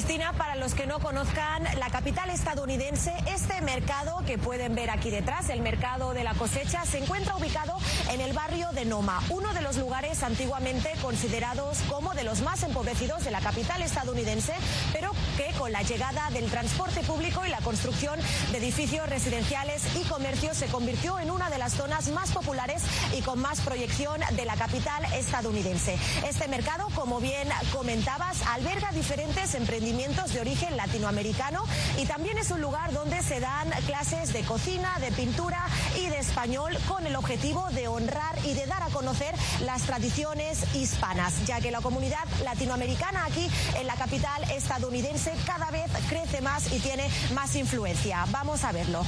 Cristina, 0.00 0.32
para 0.32 0.54
los 0.54 0.72
que 0.72 0.86
no 0.86 0.98
conozcan 0.98 1.62
la 1.78 1.90
capital 1.90 2.30
estadounidense, 2.30 3.12
este 3.26 3.60
mercado 3.60 4.22
que 4.24 4.38
pueden 4.38 4.74
ver 4.74 4.88
aquí 4.88 5.10
detrás, 5.10 5.50
el 5.50 5.60
mercado 5.60 6.14
de 6.14 6.24
la 6.24 6.32
cosecha, 6.32 6.86
se 6.86 6.96
encuentra 6.96 7.36
ubicado 7.36 7.76
en 8.10 8.22
el 8.22 8.32
barrio 8.32 8.70
de 8.72 8.86
Noma, 8.86 9.22
uno 9.28 9.52
de 9.52 9.60
los 9.60 9.76
lugares 9.76 10.22
antiguamente 10.22 10.90
considerados 11.02 11.80
como 11.90 12.14
de 12.14 12.24
los 12.24 12.40
más 12.40 12.62
empobrecidos 12.62 13.24
de 13.24 13.30
la 13.30 13.40
capital 13.40 13.82
estadounidense, 13.82 14.54
pero 14.94 15.10
que 15.36 15.52
con 15.58 15.70
la 15.70 15.82
llegada 15.82 16.30
del 16.30 16.50
transporte 16.50 17.02
público 17.02 17.44
y 17.44 17.50
la 17.50 17.60
construcción 17.60 18.18
de 18.52 18.56
edificios 18.56 19.06
residenciales 19.06 19.82
y 19.96 20.08
comercios 20.08 20.56
se 20.56 20.68
convirtió 20.68 21.18
en 21.18 21.30
una 21.30 21.50
de 21.50 21.58
las 21.58 21.74
zonas 21.74 22.08
más 22.08 22.32
populares 22.32 22.82
y 23.12 23.20
con 23.20 23.38
más 23.38 23.60
proyección 23.60 24.18
de 24.32 24.46
la 24.46 24.56
capital 24.56 25.04
estadounidense. 25.12 25.98
Este 26.26 26.48
mercado, 26.48 26.88
como 26.94 27.20
bien 27.20 27.48
comentabas, 27.70 28.40
alberga 28.46 28.92
diferentes 28.92 29.54
emprendimientos 29.54 29.89
de 29.90 30.40
origen 30.40 30.76
latinoamericano 30.76 31.64
y 31.98 32.06
también 32.06 32.38
es 32.38 32.52
un 32.52 32.60
lugar 32.60 32.92
donde 32.92 33.22
se 33.22 33.40
dan 33.40 33.68
clases 33.86 34.32
de 34.32 34.42
cocina, 34.42 34.96
de 35.00 35.10
pintura 35.10 35.66
y 35.98 36.06
de 36.06 36.18
español 36.18 36.78
con 36.86 37.04
el 37.08 37.16
objetivo 37.16 37.68
de 37.70 37.88
honrar 37.88 38.38
y 38.44 38.54
de 38.54 38.66
dar 38.66 38.84
a 38.84 38.90
conocer 38.90 39.34
las 39.64 39.82
tradiciones 39.82 40.76
hispanas, 40.76 41.44
ya 41.44 41.60
que 41.60 41.72
la 41.72 41.80
comunidad 41.80 42.24
latinoamericana 42.44 43.24
aquí 43.24 43.50
en 43.80 43.88
la 43.88 43.94
capital 43.94 44.44
estadounidense 44.52 45.32
cada 45.44 45.72
vez 45.72 45.90
crece 46.08 46.40
más 46.40 46.72
y 46.72 46.78
tiene 46.78 47.10
más 47.34 47.56
influencia. 47.56 48.24
Vamos 48.30 48.62
a 48.62 48.70
verlo. 48.70 49.04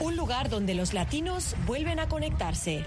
Un 0.00 0.16
lugar 0.16 0.48
donde 0.48 0.74
los 0.74 0.94
latinos 0.94 1.54
vuelven 1.64 2.00
a 2.00 2.08
conectarse. 2.08 2.84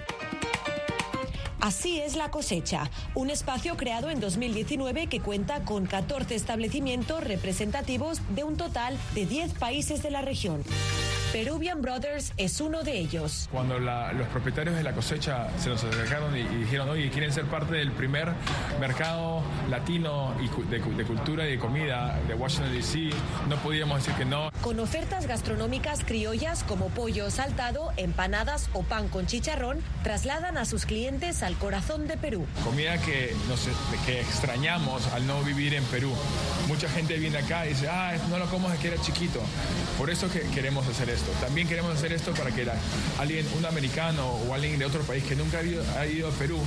Así 1.66 1.98
es 1.98 2.14
la 2.14 2.30
cosecha, 2.30 2.92
un 3.16 3.28
espacio 3.28 3.76
creado 3.76 4.08
en 4.08 4.20
2019 4.20 5.08
que 5.08 5.18
cuenta 5.18 5.64
con 5.64 5.84
14 5.84 6.36
establecimientos 6.36 7.24
representativos 7.24 8.20
de 8.36 8.44
un 8.44 8.56
total 8.56 8.96
de 9.16 9.26
10 9.26 9.54
países 9.54 10.00
de 10.00 10.12
la 10.12 10.22
región. 10.22 10.62
Peruvian 11.36 11.82
Brothers 11.82 12.32
es 12.38 12.62
uno 12.62 12.82
de 12.82 12.98
ellos. 12.98 13.46
Cuando 13.52 13.78
los 13.78 14.26
propietarios 14.28 14.74
de 14.74 14.82
la 14.82 14.94
cosecha 14.94 15.50
se 15.58 15.68
nos 15.68 15.84
acercaron 15.84 16.34
y, 16.34 16.44
dijeron, 16.44 16.88
oye, 16.88 17.10
quieren 17.10 17.30
ser 17.30 17.44
parte 17.44 17.74
del 17.74 17.92
primer 17.92 18.32
mercado 18.80 19.42
latino 19.68 20.34
de, 20.70 20.78
de 20.78 21.04
cultura 21.04 21.46
y 21.46 21.50
de 21.50 21.58
comida 21.58 22.18
de 22.26 22.32
Washington, 22.32 22.72
D.C., 22.72 23.10
no 23.50 23.56
podíamos 23.56 23.98
decir 23.98 24.14
que 24.14 24.24
no. 24.24 24.50
Con 24.62 24.80
ofertas 24.80 25.26
gastronómicas 25.26 26.04
criollas 26.06 26.64
como 26.64 26.88
pollo 26.88 27.30
saltado, 27.30 27.92
empanadas 27.98 28.70
o 28.72 28.82
pan 28.82 29.08
con 29.08 29.26
chicharrón, 29.26 29.82
trasladan 30.02 30.56
a 30.56 30.64
sus 30.64 30.86
clientes 30.86 31.42
al 31.42 31.56
corazón 31.58 32.08
de 32.08 32.16
Perú. 32.16 32.46
Comida 32.64 32.96
que, 33.02 33.36
que 34.06 34.20
extrañamos 34.22 35.06
al 35.08 35.26
no 35.26 35.42
vivir 35.42 35.74
en 35.74 35.84
Perú. 35.84 36.14
Mucha 36.66 36.88
gente 36.88 37.18
viene 37.18 37.36
acá 37.36 37.66
y 37.66 37.70
dice, 37.70 37.90
ah, 37.90 38.16
no 38.30 38.38
lo 38.38 38.46
como 38.46 38.70
desde 38.70 38.80
que 38.80 38.88
era 38.88 39.02
chiquito. 39.02 39.42
Por 39.98 40.08
eso 40.08 40.30
que 40.30 40.40
queremos 40.54 40.88
hacer 40.88 41.10
esto. 41.10 41.25
También 41.40 41.68
queremos 41.68 41.94
hacer 41.96 42.12
esto 42.12 42.32
para 42.32 42.50
que 42.50 42.66
alguien, 43.18 43.46
un 43.56 43.66
americano 43.66 44.26
o 44.26 44.54
alguien 44.54 44.78
de 44.78 44.84
otro 44.84 45.02
país 45.02 45.24
que 45.24 45.36
nunca 45.36 45.58
ha 45.58 45.62
ido, 45.62 45.82
ha 45.98 46.06
ido 46.06 46.28
a 46.28 46.32
Perú 46.32 46.60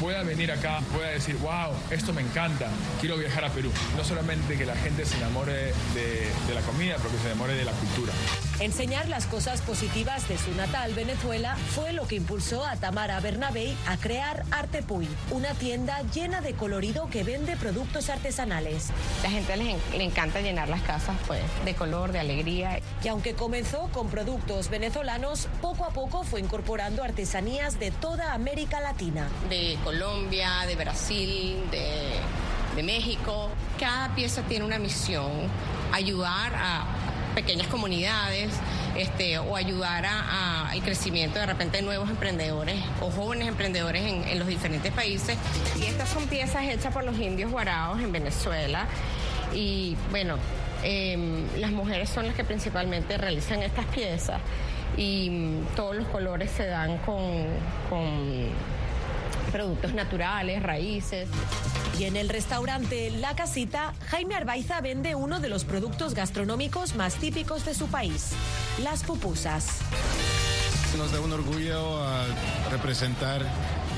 pueda 0.00 0.22
venir 0.22 0.50
acá, 0.52 0.80
pueda 0.92 1.08
decir, 1.08 1.36
wow, 1.38 1.72
esto 1.90 2.12
me 2.12 2.20
encanta, 2.20 2.68
quiero 3.00 3.16
viajar 3.16 3.44
a 3.44 3.50
Perú. 3.50 3.70
No 3.96 4.04
solamente 4.04 4.58
que 4.58 4.66
la 4.66 4.76
gente 4.76 5.06
se 5.06 5.16
enamore 5.16 5.72
de, 5.94 6.28
de 6.46 6.54
la 6.54 6.60
comida, 6.62 6.96
pero 6.98 7.10
que 7.10 7.18
se 7.18 7.26
enamore 7.26 7.54
de 7.54 7.64
la 7.64 7.72
cultura. 7.72 8.12
Enseñar 8.60 9.08
las 9.08 9.26
cosas 9.26 9.60
positivas 9.62 10.28
de 10.28 10.38
su 10.38 10.52
natal 10.54 10.94
Venezuela 10.94 11.56
fue 11.74 11.92
lo 11.92 12.06
que 12.06 12.16
impulsó 12.16 12.64
a 12.64 12.76
Tamara 12.76 13.18
Bernabé 13.20 13.74
a 13.86 13.96
crear 13.96 14.44
Arte 14.50 14.82
Puy, 14.82 15.08
una 15.30 15.54
tienda 15.54 16.02
llena 16.14 16.40
de 16.40 16.54
colorido 16.54 17.08
que 17.10 17.24
vende 17.24 17.56
productos 17.56 18.10
artesanales. 18.10 18.90
La 19.22 19.30
gente 19.30 19.56
le, 19.56 19.76
le 19.96 20.04
encanta 20.04 20.40
llenar 20.40 20.68
las 20.68 20.82
casas 20.82 21.16
pues, 21.26 21.40
de 21.64 21.74
color, 21.74 22.12
de 22.12 22.20
alegría. 22.20 22.80
Y 23.02 23.08
aunque 23.08 23.34
comenzó 23.34 23.83
con 23.92 24.08
productos 24.08 24.70
venezolanos, 24.70 25.48
poco 25.60 25.84
a 25.84 25.90
poco 25.90 26.24
fue 26.24 26.40
incorporando 26.40 27.02
artesanías 27.02 27.78
de 27.78 27.90
toda 27.90 28.32
América 28.32 28.80
Latina. 28.80 29.28
De 29.48 29.78
Colombia, 29.84 30.64
de 30.66 30.76
Brasil, 30.76 31.62
de, 31.70 32.82
México. 32.82 33.50
Cada 33.78 34.14
pieza 34.14 34.42
tiene 34.42 34.64
una 34.64 34.78
misión, 34.78 35.30
ayudar 35.92 36.52
a 36.56 36.84
pequeñas 37.34 37.68
comunidades 37.68 38.50
este, 38.96 39.38
o 39.38 39.56
ayudar 39.56 40.04
al 40.06 40.82
crecimiento 40.82 41.38
de 41.38 41.46
repente 41.46 41.78
de 41.78 41.82
nuevos 41.82 42.10
emprendedores 42.10 42.76
o 43.00 43.10
jóvenes 43.10 43.48
emprendedores 43.48 44.02
en, 44.02 44.38
los 44.38 44.48
diferentes 44.48 44.92
países. 44.92 45.38
Y 45.80 45.84
estas 45.84 46.08
son 46.08 46.26
piezas 46.26 46.64
hechas 46.64 46.92
por 46.92 47.04
los 47.04 47.18
indios 47.18 47.50
guaraos 47.50 48.00
en 48.00 48.12
Venezuela. 48.12 48.86
Y 49.52 49.96
bueno, 50.10 50.36
em, 50.84 51.46
las 51.58 51.72
mujeres 51.72 52.08
son 52.08 52.26
las 52.26 52.34
que 52.36 52.44
principalmente 52.44 53.18
realizan 53.18 53.62
estas 53.62 53.86
piezas 53.86 54.40
y 54.96 55.30
mm, 55.30 55.74
todos 55.74 55.96
los 55.96 56.06
colores 56.08 56.50
se 56.50 56.66
dan 56.66 56.98
con 56.98 57.46
productos 59.54 59.94
naturales, 59.94 60.60
raíces. 60.64 61.28
Y 61.96 62.04
en 62.04 62.16
el 62.16 62.28
restaurante 62.28 63.12
La 63.12 63.36
Casita, 63.36 63.94
Jaime 64.08 64.34
Arbaiza 64.34 64.80
vende 64.80 65.14
uno 65.14 65.38
de 65.38 65.48
los 65.48 65.64
productos 65.64 66.14
gastronómicos 66.14 66.96
más 66.96 67.14
típicos 67.14 67.64
de 67.64 67.72
su 67.74 67.86
país, 67.86 68.32
las 68.82 69.04
pupusas. 69.04 69.78
Nos 70.98 71.12
da 71.12 71.20
un 71.20 71.32
orgullo 71.32 72.02
a 72.02 72.24
representar 72.72 73.42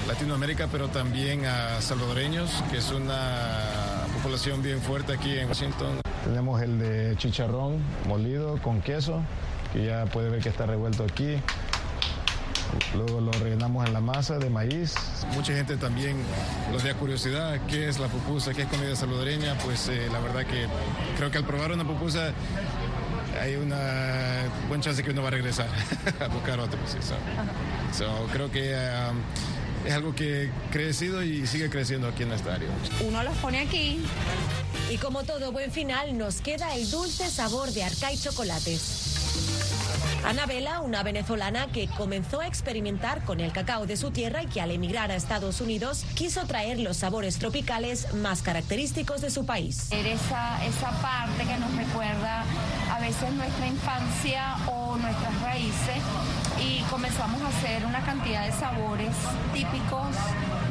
Latinoamérica, 0.07 0.69
pero 0.71 0.89
también 0.89 1.47
a 1.47 1.81
salvadoreños, 1.81 2.51
que 2.71 2.77
es 2.77 2.91
una 2.91 4.07
población 4.23 4.63
bien 4.63 4.83
fuerte 4.83 5.15
aquí 5.15 5.39
en 5.39 5.49
Washington. 5.49 6.01
Tenemos 6.27 6.61
el 6.61 6.81
de 6.81 7.15
chicharrón 7.17 7.79
molido 8.09 8.61
con 8.61 8.81
queso, 8.81 9.23
que 9.73 9.85
ya 9.85 10.07
puede 10.07 10.29
ver 10.29 10.43
que 10.43 10.49
está 10.49 10.67
revuelto 10.67 11.05
aquí. 11.05 11.37
Luego 12.97 13.21
lo 13.21 13.31
rellenamos 13.31 13.87
en 13.87 13.93
la 13.93 14.01
masa 14.01 14.37
de 14.39 14.51
maíz. 14.51 14.97
Mucha 15.35 15.53
gente 15.53 15.77
también 15.77 16.17
los 16.73 16.83
da 16.83 16.95
curiosidad, 16.95 17.61
¿qué 17.69 17.89
es 17.89 18.01
la 18.01 18.09
pupusa? 18.09 18.53
¿Qué 18.55 18.63
es 18.63 18.69
comida 18.69 18.97
salvadoreña? 18.97 19.57
Pues 19.65 19.87
eh, 19.89 20.09
la 20.13 20.19
verdad 20.19 20.45
que 20.47 20.67
creo 21.17 21.31
que 21.31 21.39
al 21.39 21.45
probar 21.45 21.71
una 21.71 21.85
pupusa 21.85 22.33
hay 23.41 23.55
una 23.55 24.43
buena 24.67 24.83
chance 24.83 25.05
que 25.05 25.11
uno 25.13 25.23
va 25.23 25.29
a 25.29 25.31
regresar 25.31 25.69
a 26.21 26.27
buscar 26.27 26.59
otra. 26.59 26.77
Pues, 26.81 26.97
creo 28.33 28.51
que 28.51 28.75
um, 28.75 29.87
es 29.87 29.95
algo 29.95 30.13
que 30.13 30.51
ha 30.51 30.71
crecido 30.73 31.23
y 31.23 31.47
sigue 31.47 31.71
creciendo 31.71 32.09
aquí 32.09 32.25
en 32.25 32.33
esta 32.33 32.57
área. 32.57 32.69
Uno 33.07 33.23
los 33.23 33.37
pone 33.37 33.61
aquí. 33.61 34.05
Y 34.89 34.99
como 34.99 35.25
todo 35.25 35.51
buen 35.51 35.73
final, 35.73 36.17
nos 36.17 36.41
queda 36.41 36.75
el 36.75 36.89
dulce 36.91 37.29
sabor 37.29 37.71
de 37.73 37.83
arca 37.83 38.13
y 38.13 38.19
chocolates. 38.19 39.17
Anabela, 40.25 40.81
una 40.81 41.03
venezolana 41.03 41.67
que 41.69 41.89
comenzó 41.89 42.41
a 42.41 42.47
experimentar 42.47 43.25
con 43.25 43.41
el 43.41 43.53
cacao 43.53 43.87
de 43.87 43.97
su 43.97 44.13
tierra 44.13 44.43
y 44.43 44.47
que 44.47 44.61
al 44.61 44.71
emigrar 44.71 45.11
a 45.11 45.17
Estados 45.17 45.61
Unidos 45.61 46.05
quiso 46.15 46.47
traer 46.47 46.79
los 46.79 46.97
sabores 46.99 47.39
tropicales 47.39 48.13
más 48.15 48.43
característicos 48.43 49.21
de 49.21 49.31
su 49.31 49.45
país. 49.45 49.89
Esa, 49.91 50.65
esa 50.65 50.91
parte 51.03 51.45
que 51.45 51.57
nos 51.59 51.75
recuerda 51.77 52.45
a 52.93 53.01
veces 53.01 53.33
nuestra 53.33 53.67
infancia 53.67 54.57
o 54.69 54.97
nuestras 54.97 55.43
raíces 55.43 56.03
y 56.61 56.81
comenzamos 56.91 57.41
a 57.43 57.49
hacer 57.49 57.85
una 57.87 58.05
cantidad 58.05 58.47
de 58.47 58.53
sabores 58.53 59.15
típicos 59.53 60.15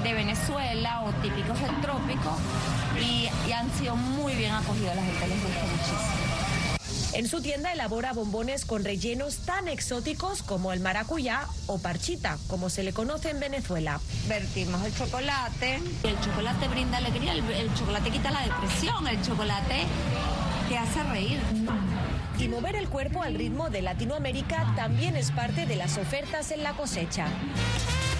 de 0.06 0.14
Venezuela 0.14 1.02
o 1.02 1.12
típicos 1.24 1.60
del 1.60 1.82
trópico 1.82 2.38
y, 3.02 3.28
y 3.50 3.52
han 3.52 3.72
sido 3.72 3.96
muy 3.96 4.36
bien 4.36 4.52
acogidos, 4.52 4.96
la 4.96 5.02
gente 5.02 5.28
les 5.28 5.42
gusta 5.42 5.62
muchísimo. 5.64 6.36
En 7.14 7.28
su 7.28 7.42
tienda 7.42 7.74
elabora 7.74 8.14
bombones 8.14 8.66
con 8.66 8.84
rellenos 8.84 9.38
tan 9.38 9.68
exóticos 9.68 10.44
como 10.44 10.74
el 10.74 10.80
maracuyá 10.80 11.48
o 11.66 11.80
parchita, 11.80 12.38
como 12.48 12.70
se 12.70 12.84
le 12.84 12.94
conoce 12.94 13.32
en 13.32 13.40
Venezuela. 13.40 14.00
Vertimos 14.28 14.86
el 14.86 14.94
chocolate. 14.94 15.80
El 16.04 16.20
chocolate 16.20 16.68
brinda 16.68 16.98
alegría, 16.98 17.32
el, 17.32 17.74
chocolate 17.74 18.12
quita 18.12 18.30
la 18.30 18.42
depresión, 18.42 19.08
el 19.08 19.20
chocolate 19.24 19.86
te 20.70 20.78
hace 20.78 21.04
reír. 21.04 21.40
Y 22.38 22.48
mover 22.48 22.76
el 22.76 22.90
cuerpo 22.90 23.24
al 23.24 23.34
ritmo 23.34 23.70
de 23.72 23.82
Latinoamérica 23.82 24.74
también 24.76 25.16
es 25.16 25.32
parte 25.32 25.66
de 25.66 25.78
las 25.78 25.98
ofertas 25.98 26.52
en 26.52 26.62
la 26.64 26.74
cosecha. 26.74 27.28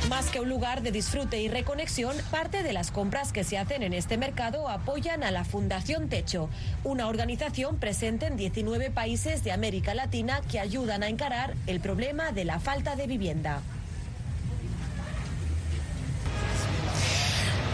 Más 0.10 0.30
que 0.30 0.40
un 0.40 0.50
lugar 0.50 0.84
de 0.84 0.92
disfrute 0.92 1.42
y 1.42 1.48
reconexión, 1.48 2.16
parte 2.30 2.62
de 2.62 2.74
las 2.74 2.92
compras 2.92 3.32
que 3.32 3.44
se 3.44 3.58
hacen 3.58 3.82
en 3.82 3.92
este 3.92 4.18
mercado 4.18 4.70
apoyan 4.70 5.24
a 5.24 5.32
la 5.32 5.44
Fundación 5.44 6.10
Techo, 6.10 6.48
una 6.84 7.08
organización 7.08 7.78
presente 7.78 8.28
en 8.28 8.38
19 8.38 8.92
países 8.92 9.44
de 9.44 9.52
América 9.52 9.96
Latina 9.96 10.42
que 10.50 10.60
ayudan 10.60 11.02
a 11.02 11.10
encarar 11.10 11.56
el 11.66 11.80
problema 11.80 12.32
de 12.32 12.46
la 12.46 12.60
falta 12.60 12.96
de 12.96 13.08
vivienda. 13.08 13.62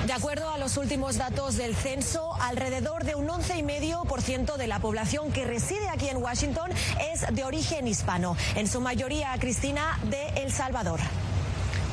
De 0.08 0.14
acuerdo 0.14 0.50
a 0.50 0.58
los 0.58 0.78
últimos 0.78 1.18
datos 1.18 1.58
del 1.58 1.76
censo, 1.76 2.34
alrededor 2.42 3.04
de 3.04 3.16
un 3.16 3.28
11,5% 3.28 4.56
de 4.56 4.68
la 4.68 4.80
población 4.80 5.34
que 5.34 5.44
reside 5.44 5.90
aquí 5.90 6.08
en 6.08 6.18
Washington 6.18 6.72
es 7.12 7.26
de 7.30 7.44
origen 7.44 7.90
hispano, 7.90 8.38
en 8.56 8.68
su 8.68 8.80
mayoría, 8.80 9.34
Cristina, 9.38 10.00
de 10.10 10.42
El 10.42 10.52
Salvador. 10.52 11.02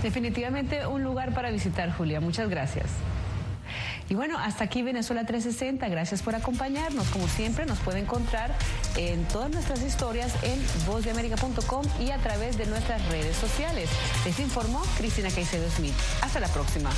Definitivamente 0.03 0.87
un 0.87 1.03
lugar 1.03 1.35
para 1.35 1.51
visitar, 1.51 1.93
Julia. 1.93 2.21
Muchas 2.21 2.49
gracias. 2.49 2.87
Y 4.09 4.15
bueno, 4.15 4.39
hasta 4.39 4.65
aquí 4.65 4.83
Venezuela 4.83 5.25
360. 5.25 5.87
Gracias 5.89 6.23
por 6.23 6.35
acompañarnos. 6.35 7.09
Como 7.09 7.29
siempre, 7.29 7.67
nos 7.67 7.79
puede 7.79 7.99
encontrar 7.99 8.55
en 8.97 9.25
todas 9.25 9.51
nuestras 9.51 9.83
historias 9.83 10.33
en 10.43 10.59
vozdeamerica.com 10.87 11.85
y 12.01 12.11
a 12.11 12.19
través 12.19 12.57
de 12.57 12.67
nuestras 12.67 13.07
redes 13.09 13.37
sociales. 13.37 13.91
Les 14.25 14.39
informó 14.41 14.83
Cristina 14.97 15.31
Caicedo 15.31 15.69
Smith. 15.71 15.95
Hasta 16.23 16.41
la 16.41 16.49
próxima. 16.49 16.91